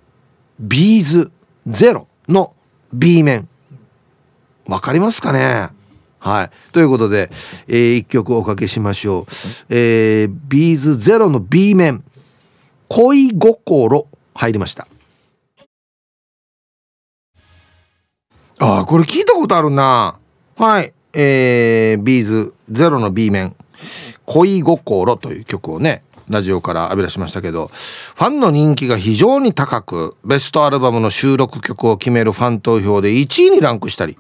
[0.61, 1.33] ビーズ
[1.67, 2.53] ゼロの
[2.93, 3.49] B 面。
[4.67, 5.71] わかりますかね？
[6.19, 6.51] はい。
[6.73, 7.31] ということで、
[7.69, 9.33] えー、一曲おかけしましょう。
[9.71, 12.05] えー、ビーズゼロの B 面、
[12.89, 14.87] 恋心入りました。
[18.63, 20.17] ああ、これ聞いたことあるな。
[20.57, 20.93] はい。
[21.15, 23.57] えー、ビーズゼロの B 面、
[24.25, 27.71] 恋心という曲をね、ラジオから浴び出しましたけど
[28.15, 34.17] ファンの人気が非常に高くベストアルバムの収録曲を決めるファン投票で1位にランクしたり、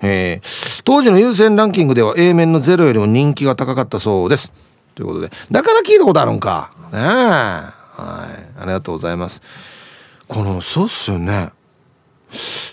[0.00, 4.50] えー、当時の優先ランキングでは A 面のゼロよりも人気が高かったそうです。
[4.94, 6.72] ということでだから聞いたことあるんか。
[6.90, 7.02] ねえ。
[7.02, 7.72] は
[8.56, 8.60] い。
[8.60, 9.42] ありがとうございます。
[10.26, 11.50] このそうっすよね。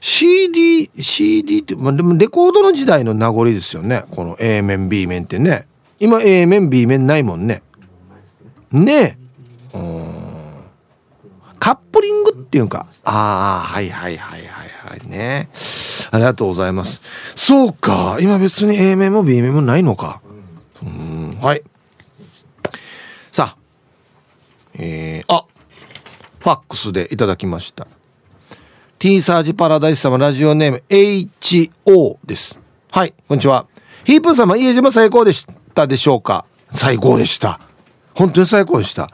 [0.01, 4.03] CD CD って、まあ、でもレコードの時代の名残ですよね。
[4.11, 5.67] この A 面 B 面ってね。
[5.99, 7.63] 今 A 面 B 面ないもんね。
[8.71, 9.23] ねえ。
[11.63, 12.87] カップリングっていうか。
[13.05, 14.47] ああはいはいはいはい
[14.85, 15.47] はいね。
[16.11, 17.01] ありがとうございます。
[17.35, 18.17] そうか。
[18.19, 20.21] 今別に A 面も B 面もないのか。
[20.81, 21.37] うん。
[21.41, 21.63] はい。
[23.31, 23.57] さあ。
[24.73, 25.45] えー、あ
[26.39, 27.87] ファックスでいただきました。
[28.99, 32.57] T サージパラダイス様ラジオネーム HO です。
[32.89, 33.67] はいこんにちは。
[34.05, 36.45] ヒープー様家島最高でしたでしょうか？
[36.71, 37.59] 最高でした。
[38.15, 39.09] 本当に最高でした、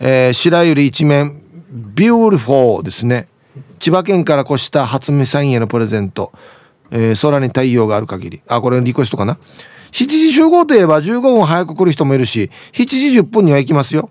[0.00, 3.28] えー、白百合一面ビューティフォーですね。
[3.78, 6.32] 千葉県から越した初見さんへのプレゼント、
[6.90, 8.42] えー、空に太陽がある限り。
[8.48, 9.38] あこれリクエストかな
[9.92, 14.10] ？7時集合といえば15分早く来る人もいるし7時10分には行きますよ。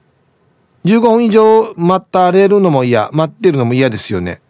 [0.86, 4.42] 15分以上待たれるのも嫌待ってるのも嫌ですよね。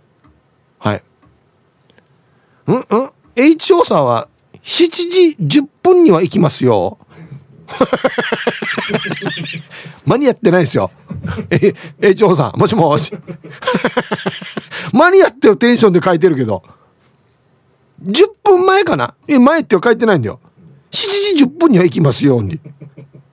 [0.80, 1.04] はい
[2.68, 2.86] うん？
[2.90, 4.28] うん HO さんは
[4.64, 6.98] 7時10分には行きますよ
[10.06, 10.92] 間に合ってないですよ。
[11.50, 13.14] え、え、長さん、もしもし。
[14.92, 16.64] 間に合ってるテンションで書いてるけど。
[18.04, 19.14] 10分前かな？
[19.28, 20.40] え、前って書いてないんだよ。
[20.92, 22.60] 7時10分には行きますように。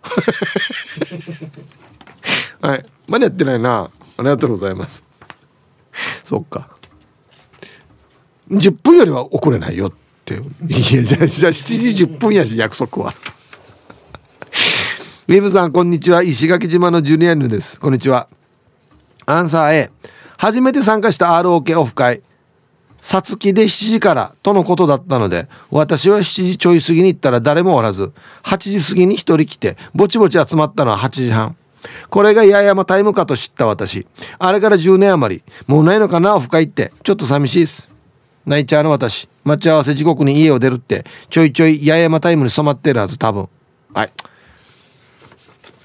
[2.61, 2.87] はい。
[3.09, 3.91] 間に合ってないな。
[4.19, 5.03] ありがとうございます。
[6.25, 6.76] そっか。
[8.51, 9.93] 10分よりは遅れないよっ
[10.25, 10.35] て。
[10.35, 13.15] いや、じゃあ、じゃあ7時10分やし、約束は。
[15.29, 16.23] ウィブさんこんにちは。
[16.23, 17.81] 石垣島のジュニアヌです。
[17.81, 18.29] こんにちは。
[19.27, 19.91] アンサー A
[20.37, 22.23] 初めて参加した ROK オフ会。
[23.01, 31.55] さつきで7時からとのことだったので私は7時ちょい過ぎに行ったら誰もおらず8時過ぎに1人来てぼちぼち集まったのは8時半
[32.11, 34.07] これが八重山タイムかと知った私。
[34.39, 35.43] あれから10年余り。
[35.67, 36.93] もうないのかなオフ会って。
[37.05, 37.96] ちょっと寂しいです。
[38.47, 39.29] 泣いちゃうの私。
[39.45, 43.49] 待ち合わせ時刻に家を出るってちょいちょい八重山タイムに染まってるはず多分。
[43.93, 44.13] はい。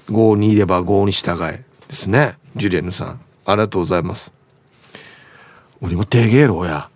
[0.06, 2.36] 5にいれば5に従えですね。
[2.56, 3.20] ジュリエヌさん。
[3.44, 4.32] ありがとうございます。
[5.80, 6.88] 俺も手芸ろや。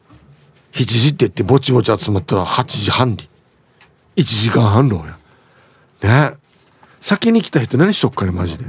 [0.73, 3.29] 7時って言ってぼちぼち集まったら8時半に。
[4.17, 5.05] 1時間半ろ
[6.03, 6.31] や。
[6.31, 6.37] ね。
[7.01, 8.65] 先に来た人何しとっかねマジで。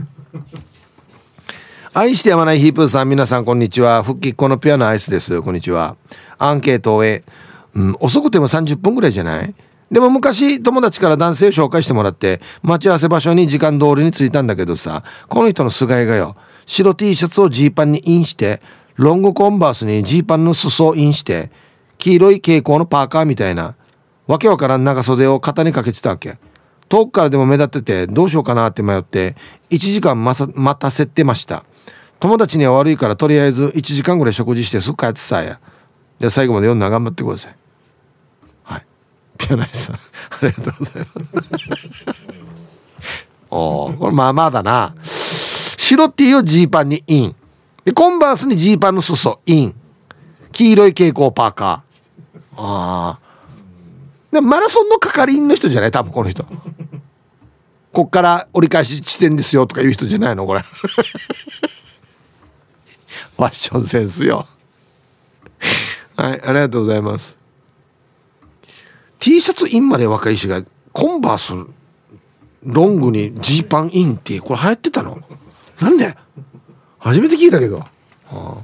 [1.94, 4.04] 愛してやまないヒープーさん皆さんこんにちは。
[4.04, 5.42] 復帰っ子のピアノアイスです。
[5.42, 5.96] こんにちは。
[6.38, 7.24] アンケートを終え、
[7.76, 9.54] うん、遅くても30分ぐらいじゃない？
[9.92, 16.36] でも昔友達から男性を紹介してもらって待ち合わせ場所に時間通りに着いたんだけどさこの人の菅井がよ
[16.66, 18.62] 白 T シャツをジーパンにインして
[18.96, 21.52] ロングコンバースにジーパンの裾をインして
[21.98, 23.76] 黄色い蛍光のパーカーみたいな
[24.28, 26.38] わけわからん長袖を肩にかけてたわけ。
[26.90, 29.36] 遠くからでも目立っててどうしようかなって迷って
[29.70, 31.64] 1時間待たせてました。
[32.20, 35.60] 友達には悪いからとりあえず1時間ぐらい食事してすぐ帰ってさや。
[36.20, 37.56] で最後まで読んだ頑張ってください。
[39.38, 39.96] ピアナイさん。
[39.96, 40.00] あ
[40.42, 42.24] りがとうございます。
[43.52, 44.96] おこれまあまあだな。
[45.04, 47.36] 白 T をジーパンにイン。
[47.86, 49.76] でコンバースにジーパンの裾イン。
[50.52, 52.62] 黄色い蛍光パーカー。
[52.62, 53.20] ああ
[54.32, 55.92] でマラソンの係員の人じゃない？
[55.92, 56.44] 多分この人。
[57.94, 60.48] こっから折り返し地点ですよとかいう人じゃないの？
[60.48, 60.62] これ。
[63.38, 64.48] ファッションセンスよ
[66.18, 67.38] はいありがとうございます。
[69.20, 71.54] T シャツインまで若いしがコンバース
[72.64, 75.22] ロングにジーパンインってこれ流行ってたの？
[75.80, 76.16] なんで？
[76.98, 77.88] 初めて聞いたけど、は
[78.32, 78.58] あ、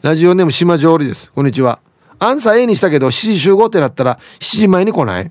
[0.00, 1.30] ラジオネーム島上りです。
[1.30, 1.78] こんにちは。
[2.18, 5.30] アンサー A にしたけど7時集合ってなったら7時前に来ない？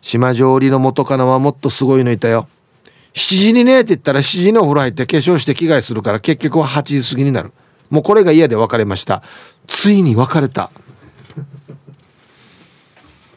[0.00, 2.48] 島上りの元カノはもっとすごいのいたよ。
[3.14, 7.52] 7時にねって言ったら7時にお風呂入って化粧して着替えするから結局は8時過ぎになる。
[7.90, 9.22] もうこれが嫌で別れました。
[9.68, 10.72] ついに別れた。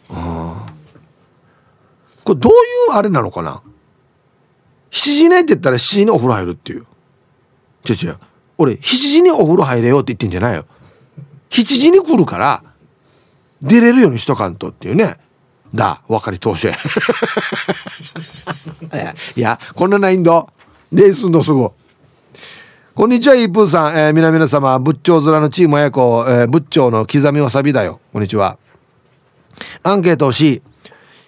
[0.09, 0.65] あ
[2.23, 2.55] これどうい
[2.89, 3.61] うあれなのかな
[4.91, 6.85] ？7時ねって言ったら7時にお風呂入るっていう。
[7.87, 8.17] 違う違う。
[8.57, 10.65] 俺7時にお風呂入れよって言ってんじゃないよ。
[11.51, 12.63] 7時に来るから
[13.61, 15.17] 出れるようにしとかんとっていうね。
[15.73, 16.67] だ分かり通し
[19.35, 20.45] いやこんなないんだ
[20.91, 21.71] ですんのすぐ
[23.01, 27.99] こんにちはイープーさん、えー、皆々様仏頂面のチーム親子、えー、仏頂の刻みわさびだよ。
[28.13, 28.59] こんにちは。
[29.81, 30.61] アンケートをし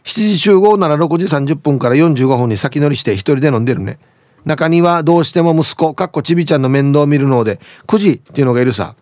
[0.03, 3.97] 7時集合なら6時30分から45分に先乗りして一人で飲んでるね。
[4.45, 8.93] 中にはどうしても息子かっこちびちゃんの面倒を見るので9時っていうのがいるさ。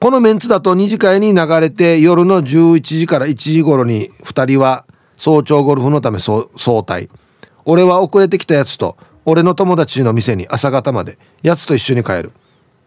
[0.00, 4.84] このメンツだと2次会に流れて夜の11時から1時頃に2人は
[5.16, 7.08] 早朝ゴルフのため早退。
[7.64, 12.32] 俺は遅れてきたやつと俺の友達の店に朝方までやつと一緒に帰る。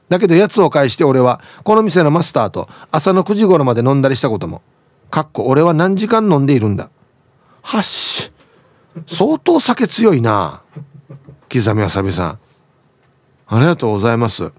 [0.07, 4.63] だけどやつを介して俺はこの店のマスターと朝の9時頃まで飲んだりしたことも。
[5.11, 6.89] かっこ俺は何時間飲んでいるんだ。
[7.61, 8.31] はっし。
[9.05, 10.61] 相当酒強いな。
[11.51, 12.39] 刻みわさびさん。
[13.47, 14.51] ありがとうございます。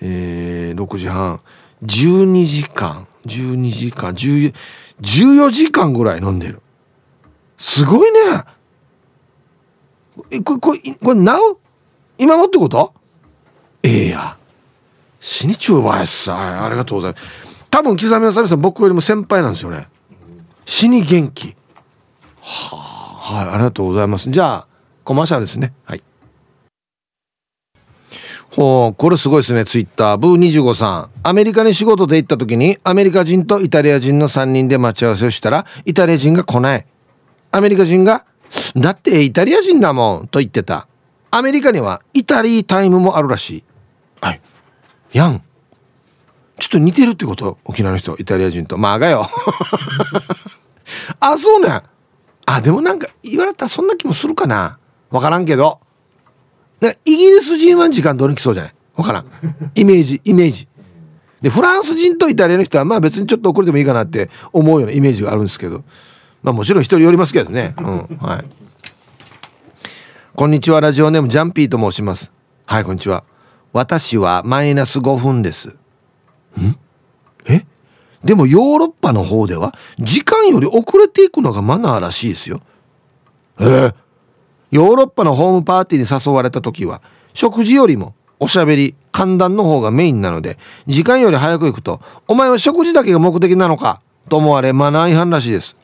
[0.00, 1.40] えー、6時半。
[1.84, 3.06] 12時間。
[3.26, 4.12] 12時間。
[4.12, 6.60] 14時間ぐらい飲んでる。
[7.56, 8.18] すごいね。
[10.18, 11.58] これこれこれなう
[12.18, 12.92] 今もってこと？
[13.82, 14.36] ええや。
[15.20, 17.24] 死にちゅうばやさありがとうございます。
[17.70, 19.88] 多分刻みわさびさん僕よりも先輩なんですよね。
[20.64, 21.56] 死に元気。
[22.40, 22.98] はあ。
[23.34, 24.30] はいありがとうございます。
[24.30, 24.66] じゃあ
[25.04, 25.72] コマーシャルですね。
[25.84, 26.02] はい。
[28.50, 30.18] ほうこれすごいですねツイッター。
[30.18, 31.10] ブー25さん。
[31.22, 36.86] アメリカに仕事で行った時にアメリカ人とイタリア人の3人で待ち合わせをしたらイタリア人が来ない。
[37.50, 38.24] アメリカ人が
[38.76, 40.86] 「だってイタリア人だもん」と言ってた。
[41.30, 43.64] アメリカにはイタリータイムもあるらしい。
[44.20, 44.40] はい。
[45.12, 45.42] やん
[46.58, 47.58] ちょっと似てるってこと？
[47.64, 48.78] 沖縄の人イタリア人と。
[48.78, 49.28] まあがよ。
[51.20, 51.82] あそうね。
[52.46, 54.78] あでもなんか言われたらそんな気もするかな。
[55.10, 55.80] 分からんけど。
[56.80, 58.74] イギリス人は時間通り来そうじゃない？
[58.96, 59.26] わからん。
[59.74, 60.66] イメージ、イメージ。
[61.42, 65.84] で、フランス人とイタリアの人は、まあ別にちょっと遅れてもいいかなって思うようなイメージがあるんですけど。
[66.42, 67.74] まあもちろん人によりますけどね。
[67.78, 68.18] うん。
[68.20, 68.44] はい。
[70.34, 72.30] こんにちは、ラジオネームジャンピーと申します。
[72.66, 73.24] はい、こんにちは。
[73.72, 75.68] 私はマイナス5分です。
[75.68, 75.74] ん？
[77.46, 77.66] え？
[78.24, 82.60] でもヨーロッパの方では時間より遅れていくのがマナーらしいですよ。
[83.58, 83.64] え？
[83.64, 83.94] ー、
[84.70, 87.02] ヨーロッパのホームパーティーに誘われた時は
[87.34, 95.74] 食事よりもおしゃべり歓談の方がメインなので時間より早く行くと「お前は食事だけが目的なのか?」と思われマナー違反らしいです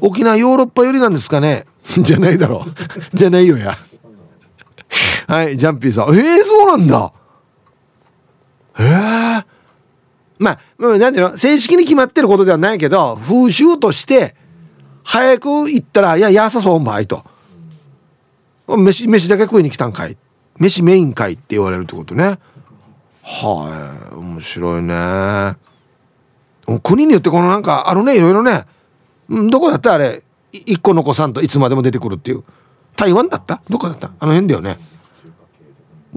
[0.00, 1.66] 沖縄ヨーロッパ寄りなんですかね？
[2.00, 2.70] じゃないだろう。
[3.16, 3.78] じゃないよや。
[5.26, 6.14] はいジャンピーさん。
[6.14, 7.12] ええー、そうなんだ。
[8.78, 9.44] ええー、
[10.38, 11.36] まあ何ていうの？
[11.36, 14.34] 正式に決まってることではないけど風習として
[15.04, 17.24] 早く行ったら「いややさそうばい」と。
[18.68, 20.16] 飯飯だけ食いに来たんかい。
[20.58, 22.38] 飯メインかいって言われるってことね。
[23.22, 25.56] はい面白いね。
[26.82, 28.64] 国によってこのなんかあるねいろいろね。
[29.28, 29.94] どこだった？
[29.94, 30.22] あれ
[30.52, 32.44] 一個の子さんといつまでも出てくるっていう。
[32.96, 33.60] 台湾だった？
[33.68, 34.10] どこだった？
[34.18, 34.78] あの辺だよね。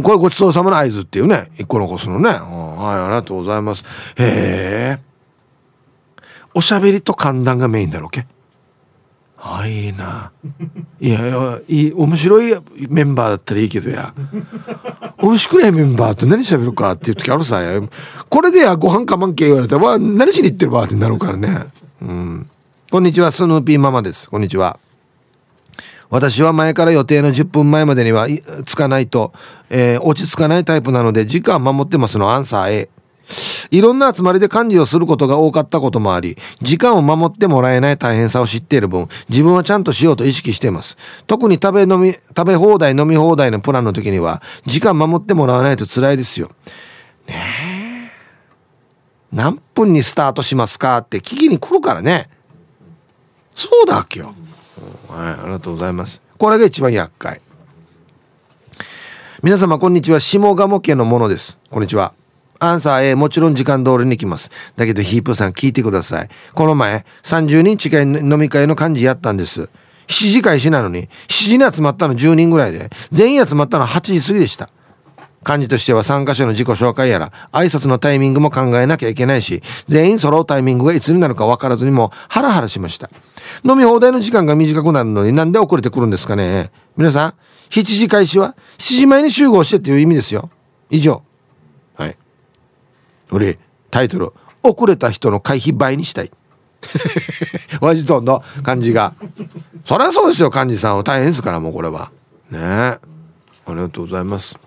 [0.01, 1.51] これごちそうさまの合図っていうね。
[1.57, 2.29] 一個の子すのね。
[2.29, 3.83] はいありがとうございます。
[4.15, 4.99] へえ。
[6.53, 8.25] おしゃべりと歓談がメインだろうけ？
[9.37, 10.31] あいいな。
[10.99, 12.55] いやいやいい面白い
[12.89, 14.13] メンバーだったらいいけどや。
[15.21, 17.61] 美味しくないメンバーと何喋るかっていう時あるさ。
[17.61, 17.81] や
[18.29, 21.65] これでやご飯かまんけ言われたら何しに行ってるばってなるからね。
[22.01, 22.49] うん。
[22.91, 24.29] こんにちはスヌーピーママです。
[24.29, 24.77] こんにちは。
[26.09, 28.27] 私は前から予定の10分前までには
[28.65, 29.31] つかないと、
[29.69, 32.31] えー、落ち着かないタイプなので時間守ってますの。
[32.33, 32.89] アンサー A
[33.71, 40.97] いろんな集まりで幹事をすることが多かったこともあり時間を守ってもらえない大変さを知っている分自分はちゃんとしようと意識しています。
[41.27, 46.51] 特に食べ飲み食べ放題飲み放題のプランの時には時間守ってもらわないと辛いですよ。
[47.25, 48.11] ねえ。
[49.31, 52.29] 何分にスタートしますかって聞きに来るからね。
[53.55, 54.33] そうだっけよ、
[55.07, 56.21] はいありがとうございます。
[56.37, 57.41] これが一番厄介。
[59.43, 60.19] 皆様こんにちは。
[60.19, 61.57] 下鴨家のものです。
[61.69, 62.13] こんにちは。
[62.59, 64.51] アンサー A もちろん時間通りに来ます。
[64.75, 66.29] だけどヒープさん聞いてください。
[66.53, 69.69] この前30人近い飲み会の幹事やったんです。
[70.07, 74.69] 7時開始なのに7時に集まったの10人ぐらいで全員集まったの8時過ぎでした。
[75.43, 83.09] 幹事としては参加者の自己紹介やら挨拶のタイミングも考えなきゃいけないし全員揃うタイミングがいつになるか分からずにもハラハラしました。
[83.63, 86.71] 飲み放題の時間が短くなるのになんで遅れてくるんですかね。
[86.97, 87.33] 皆さん
[87.69, 90.49] 7時開始は7時前に集合してっていう意味ですよ。
[90.89, 91.23] 以上。
[91.95, 92.17] はい。
[93.31, 93.59] 俺
[93.89, 94.33] タイトル
[94.63, 96.31] 「遅れた人の会費倍にしたい」
[97.79, 99.13] ワジトンの感じが。
[99.85, 101.03] そりゃそうですよ幹事さんは。
[101.03, 102.11] 大変ですからもうこれは。
[102.49, 102.59] ね。
[102.59, 102.99] あ
[103.69, 104.57] りがとうございます。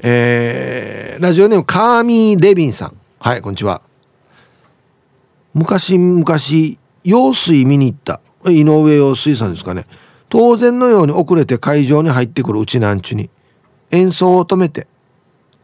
[0.00, 2.96] えー、ラジオネームカーミー・レビンさん。
[3.18, 3.80] はいこんにちは。
[5.54, 6.24] 昔々
[7.04, 8.20] 用水見に行った。
[8.46, 9.86] 井上陽水さんですかね。
[10.28, 13.30] 当然のように遅れて会場に入ってくるうちなんちゅに。
[13.90, 14.88] 演奏を止めて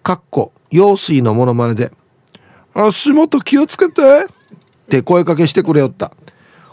[0.04, 1.90] かっこ用水のものまねで
[2.74, 6.12] 「足元気をつけて」って声かけしてくれよった。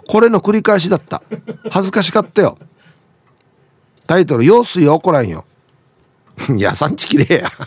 [0.08, 1.24] これの繰り返しだった。
[1.72, 2.60] 恥ずかしかったよ。
[4.06, 5.46] タイトル「用水は怒らんよ」
[6.56, 7.52] いや産地きれいや。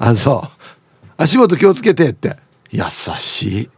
[0.00, 0.57] あそう
[1.18, 2.36] 足元気をつけてって。
[2.70, 2.84] 優
[3.18, 3.70] しい。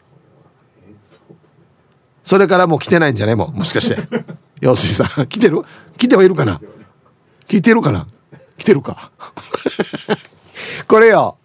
[2.22, 3.56] それからもう来てないんじゃねもう。
[3.58, 3.98] もしかして。
[4.60, 5.26] 陽水さん。
[5.26, 5.62] 来てる？
[5.96, 6.60] 来てはいるかな？
[7.48, 8.06] 来てるかな？
[8.58, 9.10] 来てるか？
[10.86, 11.38] これよ。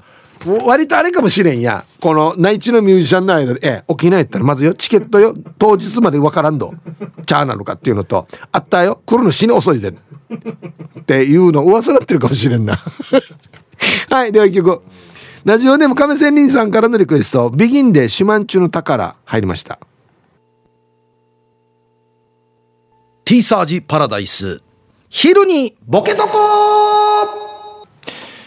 [0.66, 1.86] 割とあれかもしれんや。
[2.02, 6.74] この内地のミュージシャンの間でえ沖縄やったらまずよチケットよ当日まで分からんど
[7.26, 9.96] チャーなのかっていうのとあったよ来るの死に遅いぜ。
[11.00, 12.80] っていうの噂なってるかもしれんな。
[14.10, 14.84] はいでは一曲
[15.46, 19.78] ラジオネーム亀仙人さんからのリクエスト「ビギンで四万中の宝」入りました。
[23.26, 24.64] ティーサージパラダイス。
[25.08, 27.88] 昼にボケとこ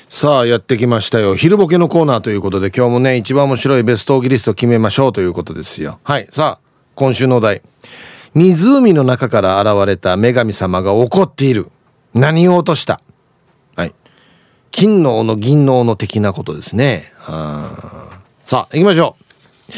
[0.08, 1.36] さあやってきましたよ。
[1.36, 6.00] 昼ボケのコーナーということで今日もね一番面白いベストオギリスト決めましょうということですよ。
[6.02, 7.62] はいさあ今週のお題。
[8.34, 11.70] 湖の中から現れた女神様が怒っている。
[12.12, 13.00] 何を落とした？
[14.78, 17.12] 金の斧銀の斧的なことですね。
[18.42, 19.72] さあ行きましょう。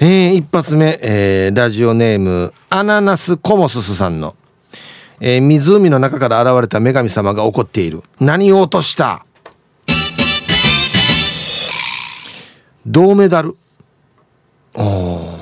[0.00, 4.34] えー、一発目、えー、ラジオネームアナナスコモススさんの、
[5.20, 8.02] えー、湖の中から現れた女神様が怒っている。
[8.18, 9.26] 何を落とした？
[12.86, 13.58] 銅メダル。
[14.72, 15.34] お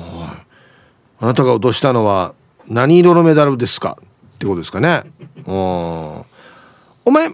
[1.21, 2.33] あなたが落としたのは
[2.67, 3.97] 何色のメダルですか？
[4.01, 5.03] ってことですかね。
[5.45, 6.25] お
[7.05, 7.29] お前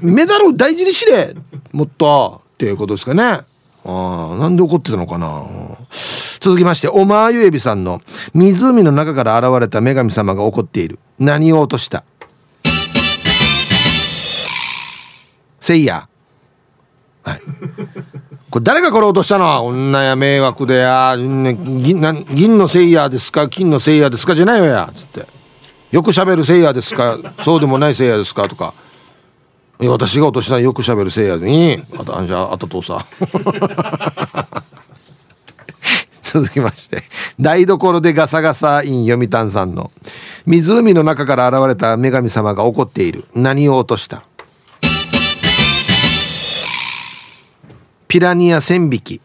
[0.00, 1.34] メダルを大事にしれ
[1.72, 2.42] もっと。
[2.54, 3.40] っていうことですかね。
[3.86, 5.44] あなんで怒ってたのかな。
[6.40, 8.00] 続きましておまゆえびさんの
[8.32, 10.98] 湖の中から現れた女神様が怒っている。
[11.18, 12.04] 何を落とした？
[15.60, 16.08] せいや。
[17.24, 17.40] はい。
[18.50, 19.66] これ誰がこれ落としたの？
[19.66, 23.48] 女や迷惑でや銀銀のせいやですか？
[23.48, 24.34] 金のせいやですか？
[24.34, 24.92] じゃないよや。
[24.94, 25.26] つって。
[25.90, 27.18] よくしゃべるせいやですか？
[27.44, 28.48] そうでもないせいやですか？
[28.48, 28.74] とか。
[29.78, 33.04] 私が落としたよくしゃべるせいやにあとあんじゃあたとさ。
[36.22, 37.04] 続きまして。
[37.38, 39.92] 台所でガサガサイン読谷さんの。
[40.46, 43.24] 湖の中から現れた女神様が怒っている。
[43.34, 44.24] 何を落とした？
[48.08, 49.20] ピラニア1000匹。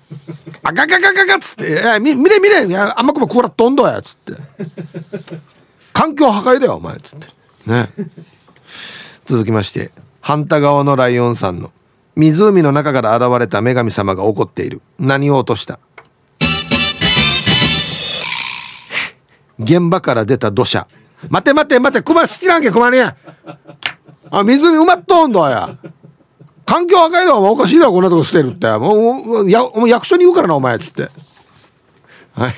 [0.63, 2.65] あガガガガガっつって「見れ見れ。
[2.67, 4.33] いやあんまくもこらとんどや」っつって
[5.93, 7.27] 「環境破壊だよお前」っつって。
[7.65, 7.89] ね。
[9.25, 9.91] 続きまして。
[10.29, 11.71] 反対側のライオンさんの
[12.15, 14.79] 湖の中から現れた女神様が怒っている。
[14.99, 15.79] 何を落とした？
[19.57, 20.85] 現場から出た土砂。
[21.29, 22.99] 待て待て待て熊好きなんけ熊に。
[23.01, 23.15] あ
[24.29, 25.75] 湖埋まっとんだや。
[26.63, 28.67] 環境破壊だおかしいだろこんなとこ捨てるって。
[28.77, 31.09] もうやもう役所に言うからなお前っつって。
[32.33, 32.53] はい。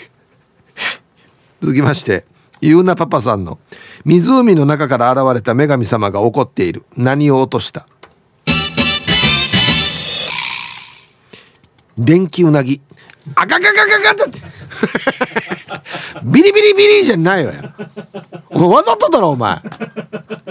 [1.62, 2.26] 続きまして。
[2.62, 3.58] ゆうなパパさんの。
[4.06, 6.86] 湖の中から現れた女神様が怒っている。
[6.96, 7.88] 何を落とした？
[11.98, 12.80] 電気うなぎ。
[13.36, 14.40] あガガガガガって。
[16.24, 17.74] ビリビリビリじゃないわよ。
[18.52, 19.58] お前わざとだろお前。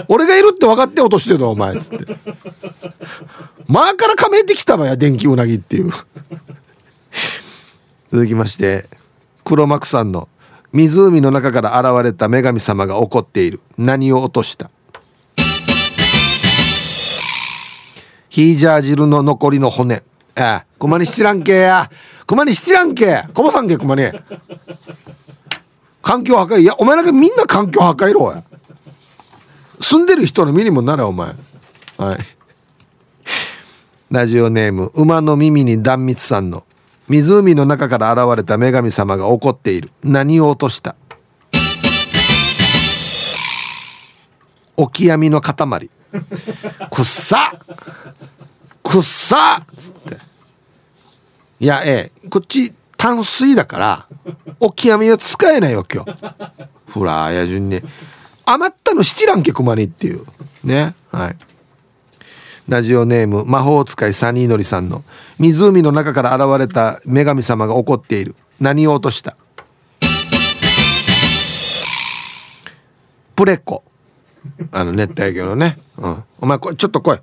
[0.09, 1.77] 俺がいるって分かって落としてるお前。
[1.77, 2.17] っつって。
[3.67, 5.93] 前からかめてきたのや電気うなぎっていう。
[8.09, 8.89] 続きまして
[9.45, 10.27] 黒幕さんの
[10.73, 13.59] 「湖の中から現れた女神様が怒っている。
[13.77, 14.69] 何を落とした？
[18.29, 20.03] ヒージャー汁の残りの骨。
[20.35, 21.91] ええ熊に知らんけや。
[22.25, 23.25] 熊に知らんけ。
[23.33, 24.03] コマさんけ熊に。
[26.01, 26.61] 環境破壊。
[26.61, 28.43] いやお前なんかみんな環境破壊ろや。
[29.81, 31.35] 住んでる人の身にもなれお前。
[31.97, 32.19] はい。
[34.09, 36.63] ラジオネーム馬の耳に断蜜さんの。
[37.11, 39.91] 湖の中から現れた女神様が怒っている。
[40.01, 40.95] 何を落とした？
[44.77, 45.89] オキアミの塊。
[46.89, 47.59] くっさ！
[48.81, 49.61] くっさ！
[49.61, 50.17] っつって。
[51.59, 52.29] いやええ。
[52.29, 54.07] こっち淡水だから
[54.61, 56.05] オキアミは使えないわけよ。
[56.87, 57.81] フラーや順に。
[58.45, 60.25] 余ったの七蘭家熊にっていう。
[60.63, 60.95] ね。
[61.11, 61.35] はい。
[62.71, 65.03] ラジオネーム魔法使いサニーのりさんの
[65.39, 68.33] 湖の中から現れた女神様が怒っている。
[68.61, 69.35] 何を落とした？
[73.35, 73.83] プレコ。
[74.71, 77.17] あの熱帯魚のね、うん、お前こちょっと来い。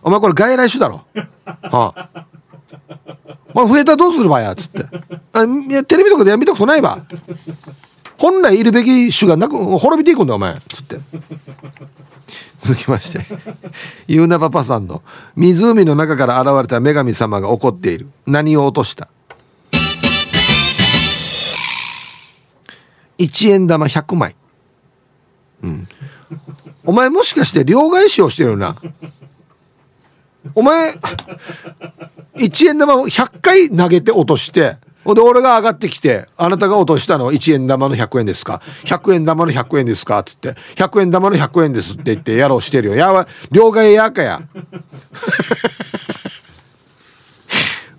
[0.00, 1.04] お前これ外来種だろ？
[1.44, 2.24] はあ
[3.52, 4.86] まあ、増えたらどうするばやっつって。
[5.34, 7.04] あいやテレビとかで見たことないば
[8.16, 10.54] 本来いるべき種がなく滅びていくんだお前。
[10.54, 10.96] つって。
[12.62, 13.24] 続きまして。
[14.06, 15.02] ゆうなパパさんの
[15.34, 18.08] 湖の中から現れた女神様が怒っている。
[18.26, 19.08] 何を落とした
[23.18, 24.36] ？1円玉100枚。
[25.62, 25.88] うん。
[26.84, 28.76] お前もしかして両替しをしてるな。
[30.54, 30.92] お前
[32.36, 34.76] 1円玉を100回投げて落として
[35.06, 38.60] で俺が上がってきて「あなたが落としたのは1円玉の100円ですか。
[38.84, 42.94] 100円玉の100円ですか?」っつって「100円玉の100円です」って言ってやろうしてるよ。
[42.94, 44.42] やば両替やかや。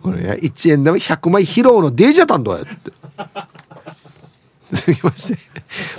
[0.03, 2.59] 俺や1円玉100枚披露のデージャタンドや。
[2.59, 2.91] って
[4.71, 5.37] 続きまして。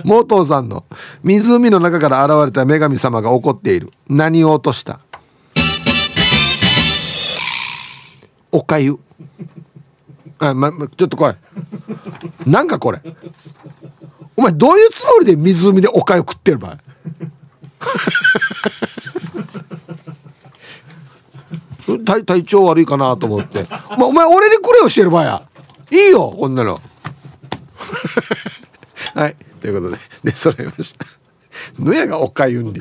[0.05, 0.85] モートーさんの
[1.23, 3.91] 湖の中から現れた女神様が怒っている。
[4.09, 5.01] 何を落とした？
[8.51, 8.99] おかゆ。
[10.43, 11.34] あ、ま、ちょっと来い。
[12.51, 13.01] なんかこれ。
[14.36, 16.78] お前どういうつもりで湖でおかゆ食ってる場合
[22.05, 23.66] 体体調悪いかなと思って、
[23.99, 25.43] ま、お前俺にくれよしてる場合や。
[25.90, 26.80] いいよこんなの。
[29.14, 31.07] はいということでで揃いました。
[31.78, 32.80] のやがおかゆんで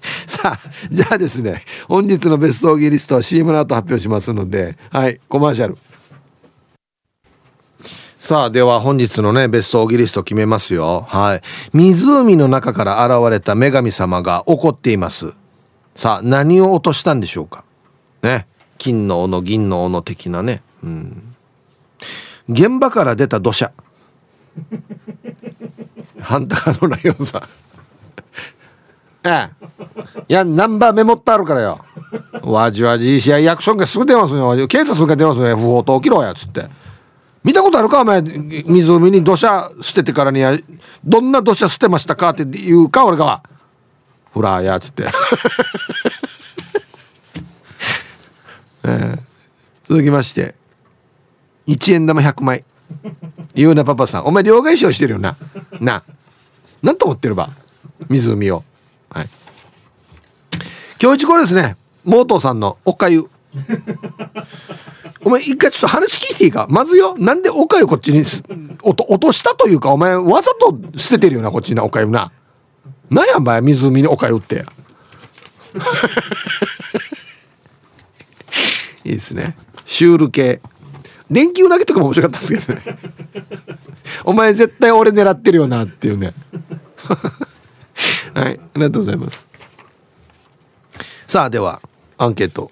[0.26, 5.78] さあじゃあですね本日のベストオギリストは CM の後発表しますのではいコマーシャル。
[8.20, 11.04] さあでは本日のねベストオギリスト決めますよ。
[11.08, 11.42] はい。
[11.72, 15.32] 湖の中から現れた女神様が怒っています。
[15.94, 17.64] さあ何を落としたんでしょうか。
[18.22, 18.46] ね。
[18.76, 20.62] 金の斧銀の斧的なね。
[20.82, 21.36] うん。
[22.48, 23.72] 現場から出た土砂。
[26.20, 27.42] ハンターのライオンさん。
[29.28, 30.24] ええ。
[30.28, 31.84] いやナンバーメモってあるからよ。
[32.42, 36.66] わじわじい試合役所がすぐ出ますよ警察が出ますよ不法と起きろやつって。
[37.44, 38.22] 見たことあるかお前？
[38.22, 40.56] 湖に土砂捨ててからには
[41.04, 43.42] どんな土砂捨てましたかって言うか俺がは
[44.32, 45.04] ほらやつって。
[48.84, 49.18] えー、
[49.84, 50.54] 続きまして。
[51.66, 52.64] 1円玉100枚。
[53.54, 54.24] 言うなパパさん。
[54.24, 55.36] お前両替商してるよな。
[55.80, 56.02] な。
[56.82, 57.50] なんと思ってるば？
[58.08, 58.64] 湖を
[61.00, 61.76] 今日一こですね。
[62.04, 63.30] モートーさんのおかゆ。
[65.20, 66.66] お前一回ちょっと話聞いていいか？
[66.68, 67.16] まずよ。
[67.16, 68.22] なんでおかゆこっちに
[68.82, 72.32] 落と落としたというかお前わざと捨ててるよなこっちなおかゆな。
[73.10, 74.64] なんやお前湖におかゆって。
[79.04, 79.56] いいですね。
[79.86, 80.60] シュール系。
[81.30, 82.98] 電球投げとかも面白かったんですけどね。
[84.24, 86.32] お前絶対俺狙ってるよなっていうね。
[88.34, 89.46] はいありがとうございます。
[91.30, 91.82] さあでは
[92.16, 92.70] アンケート。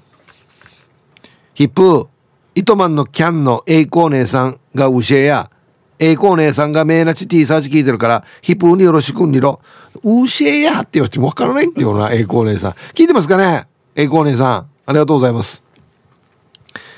[1.53, 2.09] ヒップ
[2.55, 5.51] 糸満のキャンの栄光姉さんが教えや
[5.99, 9.61] 栄光姉さんがメーナチティーサーチ聞いてるからヒップによろしくにろ。
[10.03, 12.71] うしえやって言われてもわからないっていうな栄光姉さん。
[12.95, 13.67] 聞いてますかね？
[13.95, 14.67] 栄光姉さん。
[14.87, 15.63] ありがとうございます。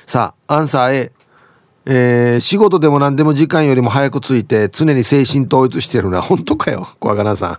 [0.07, 1.13] さあアンサー A
[1.87, 6.23] えー、仕事でも何でも時間よりも早く着いて常に精神統一してるな。
[6.23, 7.59] 本当かよ小若菜さん。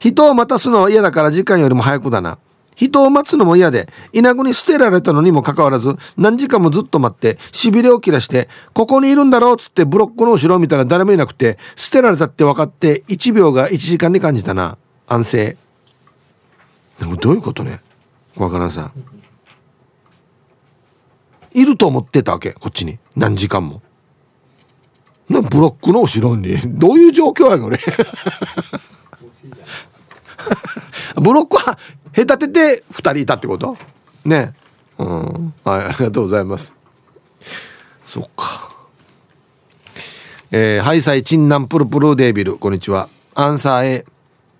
[0.00, 2.38] 人を待たすのは嫌だから時間よりも早くだな。
[2.74, 14.78] 人を待つのも嫌で稲子に捨てられたのにもかかわらず何時間もずっと待ってしびれを切らしてここにいるんだろうっつってブロックの後ろを見たら誰もいなくて捨てられたって分かって1秒が1時間に感じたな。
[15.06, 15.56] 安静。
[16.98, 17.80] でもどういうことね？
[18.34, 18.92] 小若菜さん。
[21.52, 22.98] いると思ってたわけこっちに。
[23.14, 23.82] 何時間も。
[25.28, 26.56] なブロックの後ろに。
[26.64, 27.78] どういう状況やこれ？
[31.16, 31.78] ブロックは
[32.14, 33.76] 隔てて2人いたってこと？
[34.24, 34.54] ね。
[34.98, 35.54] うん。
[35.64, 36.74] はいありがとうございます。
[38.04, 38.70] そっか。
[40.52, 43.08] えー、ハイサイチンナンプルプルデービルこんにちは。
[43.34, 44.04] アンサー A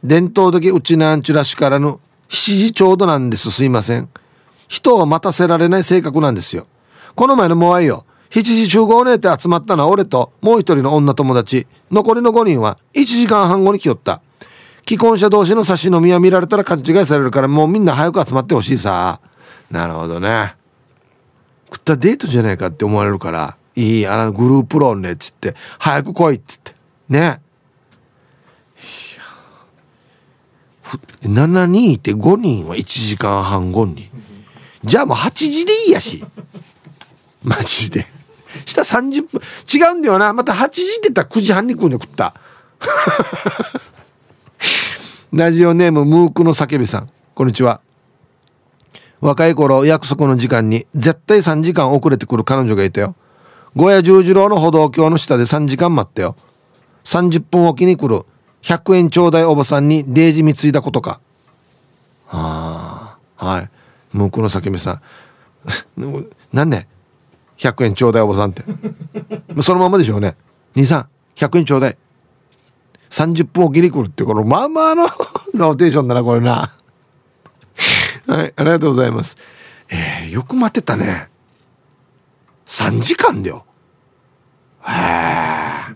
[0.04, 3.50] 伝統的うちなんちゅらしからの7時ちょうどなんです。
[3.50, 4.08] すいません。
[4.68, 6.66] 人を待たせられない性格なんですよ。
[7.16, 8.04] この前のモアイよ。
[8.30, 11.66] 7時集合ねって集まったのは俺ともう一人の女友達。
[11.90, 14.22] 残りの5人は1時間半後に来よった。
[14.90, 19.20] 既婚者同士の差し飲みは見られたら勘違いされるからもうみんな早く集まってほしいさ。
[19.70, 20.56] なるほどね。
[21.66, 26.74] 食ったデートじゃないかって思われるからいいあのグループ論ねっつって早く来いっつって。
[27.08, 27.40] ね。
[31.22, 34.10] 7人いて5人は1時間半後に。
[34.82, 36.24] じゃあもう8時でいいやし。
[37.44, 38.08] マジで。
[38.66, 39.40] 下30分。
[39.72, 40.32] 違うんだよな。
[40.32, 42.34] また8時って言ったら9時半に来るんだ食った。
[45.32, 47.10] ラジオネームムークの叫びさん。
[47.36, 47.80] こんにちは。
[49.20, 53.14] 若い頃約束の時間に絶対3時間遅れてくる彼女がいたよ。
[53.76, 56.34] 小屋十字路の歩道橋の下で3時間待ったよ。
[57.04, 58.24] 30分おきに来る
[58.62, 61.20] 100円ちょうだいおばさんにデージ貢いだことか。
[62.28, 63.70] ああはい。
[64.12, 65.02] ムークの叫びさん。
[66.52, 66.88] 何ね
[67.58, 68.64] ？100円ちょうだいおばさんって。
[69.62, 70.34] そのままでしょうね。
[70.74, 71.96] 兄さん100円ちょうだい。
[73.10, 75.08] 30分おきに来るってこのまあまあの
[75.54, 76.72] ローテーションだなこれな。
[78.26, 79.36] はいありがとうございます。
[79.88, 81.28] えー、よく待ってたね。
[82.66, 83.64] 3時間だよ。
[84.86, 85.94] へえ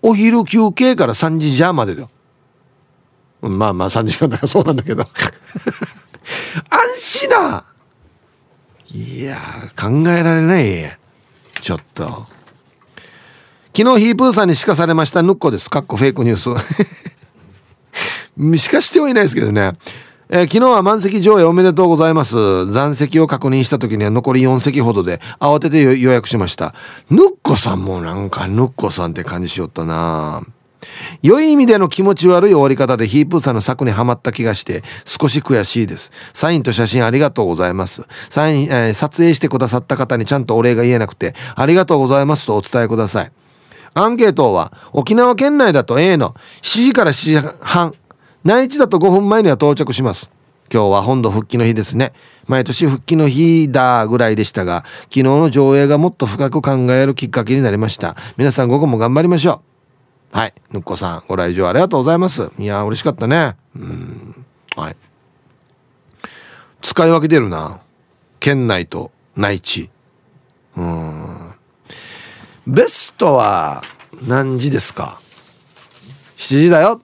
[0.00, 2.10] お昼休憩から3時じゃまでだよ。
[3.42, 5.06] まあまあ3時間だからそうなんだけど。
[6.70, 7.64] 安心な
[8.90, 9.38] いや
[9.78, 10.98] 考えられない
[11.60, 12.26] ちょっと。
[13.76, 16.48] 昨日ヒープーさんに鹿されましたヌッコですかっこフェイクニュース
[18.70, 19.72] 鹿してはいないですけどね
[20.30, 22.66] えー、昨日は満席上映おめでとうございます。
[22.72, 26.74] 残席を確認した時には残り4席ほどで慌てて予約しました。
[27.10, 30.42] ヌッコさんもなんかヌッコさんって感じしよったな
[31.22, 36.10] 良い意味での気持ち悪い終わり方でヒープーさんの作にはまった気がして少し悔しいです。
[36.32, 38.02] サインと写真ありがとうございます。
[38.30, 43.43] サイン、えー、撮影してくださった方にちゃんとお礼が言えなくてありがとうございますとお伝えください。
[43.94, 47.94] アンケートは沖縄県内だと A の7時から7時半
[48.44, 50.30] 内地だと5分前には到着します。
[50.72, 52.12] 今日は本土復帰の日ですね。
[52.46, 58.16] 毎年復帰の日だぐらいでしたが昨日の上映がもっと深く考えるきっかけになりました。
[58.36, 59.62] 皆さん午後も頑張りましょ
[60.32, 60.36] う。
[60.36, 60.54] はい。
[60.72, 62.50] ぬっこさんご来場ありがとうございます。
[62.58, 63.56] いや嬉しかったね。
[63.76, 64.44] うん。
[64.76, 64.96] はい。
[66.82, 67.80] 使い分けてるな。
[68.40, 69.90] 県内と内地。
[70.76, 71.33] うん。
[72.66, 73.82] ベストは
[74.26, 75.20] 何時ですか
[76.38, 77.02] ？7時だよ。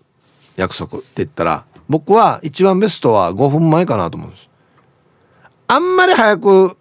[0.57, 1.65] 約束って言ったら。
[1.89, 4.49] 僕は一番ベストは5分前かなと思うんです。
[5.67, 6.77] あんまり早く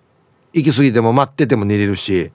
[0.54, 2.32] 行き過ぎても待ってても寝れるし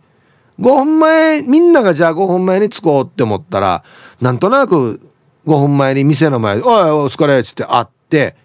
[0.61, 3.85] 5分前みんながじゃあ5分前に着こうって思ったら
[4.21, 5.01] なんとなく
[5.47, 8.37] 5分前に店の前で「おいお疲れ」っつって会って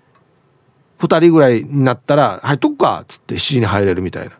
[0.99, 4.31] 2人ぐらいになったら「入っとくか」っつって7時に入れるみたいな。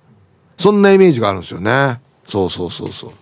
[0.57, 2.02] そんなイメージがあるんですよね。
[2.27, 3.14] そうそうそうそう。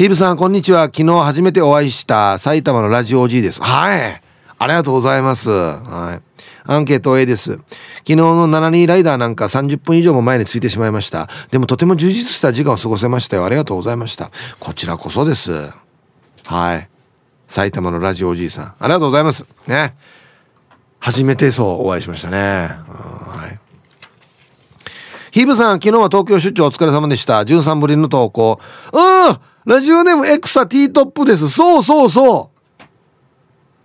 [0.00, 4.22] ヒブさんこんにちは昨日初めてお会いした埼玉のラジオ OG ですはい
[4.56, 5.50] ありがとうございます。
[5.50, 6.42] はい。
[6.64, 7.52] アンケート A です。
[7.52, 7.62] 昨
[8.04, 11.28] 日の72ライダーなんか30分以上も前に着いてしまいました。
[11.50, 13.44] でもとても充実した時間を過ごせましたよ。
[13.44, 14.30] ありがとうございました。
[14.58, 15.70] こちらこそです。
[16.46, 16.88] はい。
[17.46, 18.64] 埼玉のラジオおじいさん。
[18.64, 19.44] ありがとうございます。
[19.66, 19.94] ね。
[20.98, 22.38] 初めてそうお会いしましたね。
[22.38, 23.58] はい。
[25.32, 27.40] ヒブさん、昨日は東京出張お疲れ様でした。
[27.42, 28.60] 13ぶりの投稿。
[28.94, 31.48] うんラジオネームエクサティトップです。
[31.50, 32.50] そうそうそ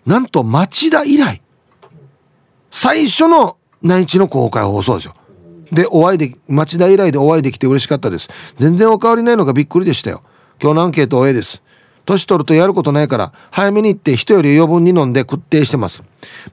[0.06, 0.10] う。
[0.10, 1.42] なんと町田以来。
[2.72, 5.16] 最初の内地の公開放送ですよ
[5.72, 8.30] でお会いで町田以来でお会いできて嬉しかったです。
[8.58, 10.22] 全然お変わりないのがびっくりでしたよ。
[10.62, 11.64] 今日のアンケート A です。
[12.06, 16.04] 年取るとやることないから早めに行って人より余分に飲んで屈定してます。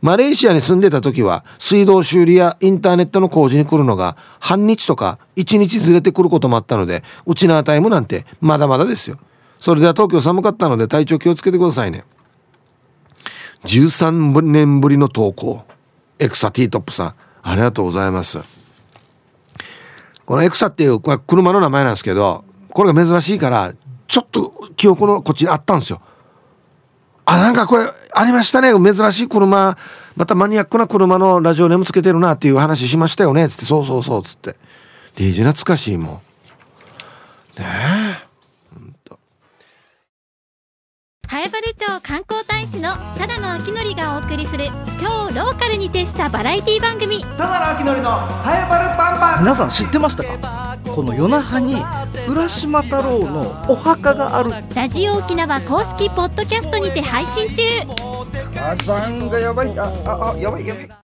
[0.01, 9.19] マレーシアに住んでた時は水道修理やインターネットの工事に来るのが半日とか1日ずれてくることもあったのでうちのタイムなんてまだまだですよ。
[9.59, 12.05] それでは東京寒かったので体調気をつけてくださいね。
[13.65, 15.63] 13年ぶりの投稿。
[16.19, 17.15] エクサティトップさん。
[17.43, 18.41] ありがとうございます。
[20.25, 23.75] このエクサっていうこれ車の名前なんですけどこれが珍しいから
[24.13, 26.03] ちょっと記憶のこっちにあったんですよ。
[27.25, 28.71] あなんかこれありましたね。
[28.73, 29.79] 珍しい車。
[30.17, 33.49] またマニアックな車のラジオネームつけてるなっていう話しましたよね。
[33.49, 33.65] つって。
[33.65, 34.23] そうそうそう。
[34.23, 34.57] つって。
[35.17, 36.21] デージ懐かしいも
[37.59, 37.59] ん。
[37.59, 37.67] ね
[38.29, 38.32] え。
[41.33, 44.67] 南原町観光大使のただの秋典がお送りする
[45.01, 47.23] 超ローカルに徹したバラエティ番組。
[47.23, 49.39] ただの秋典の早原パンパン。
[49.41, 50.77] 皆さん知ってましたか？
[50.95, 51.77] この夜那覇に
[52.29, 54.53] 浦島太郎のお墓がある。
[54.75, 57.63] ラジオ沖縄公式ポッドキャストにて配信中。
[58.55, 59.73] 火山がやばい。
[59.79, 61.02] ああやばいやばい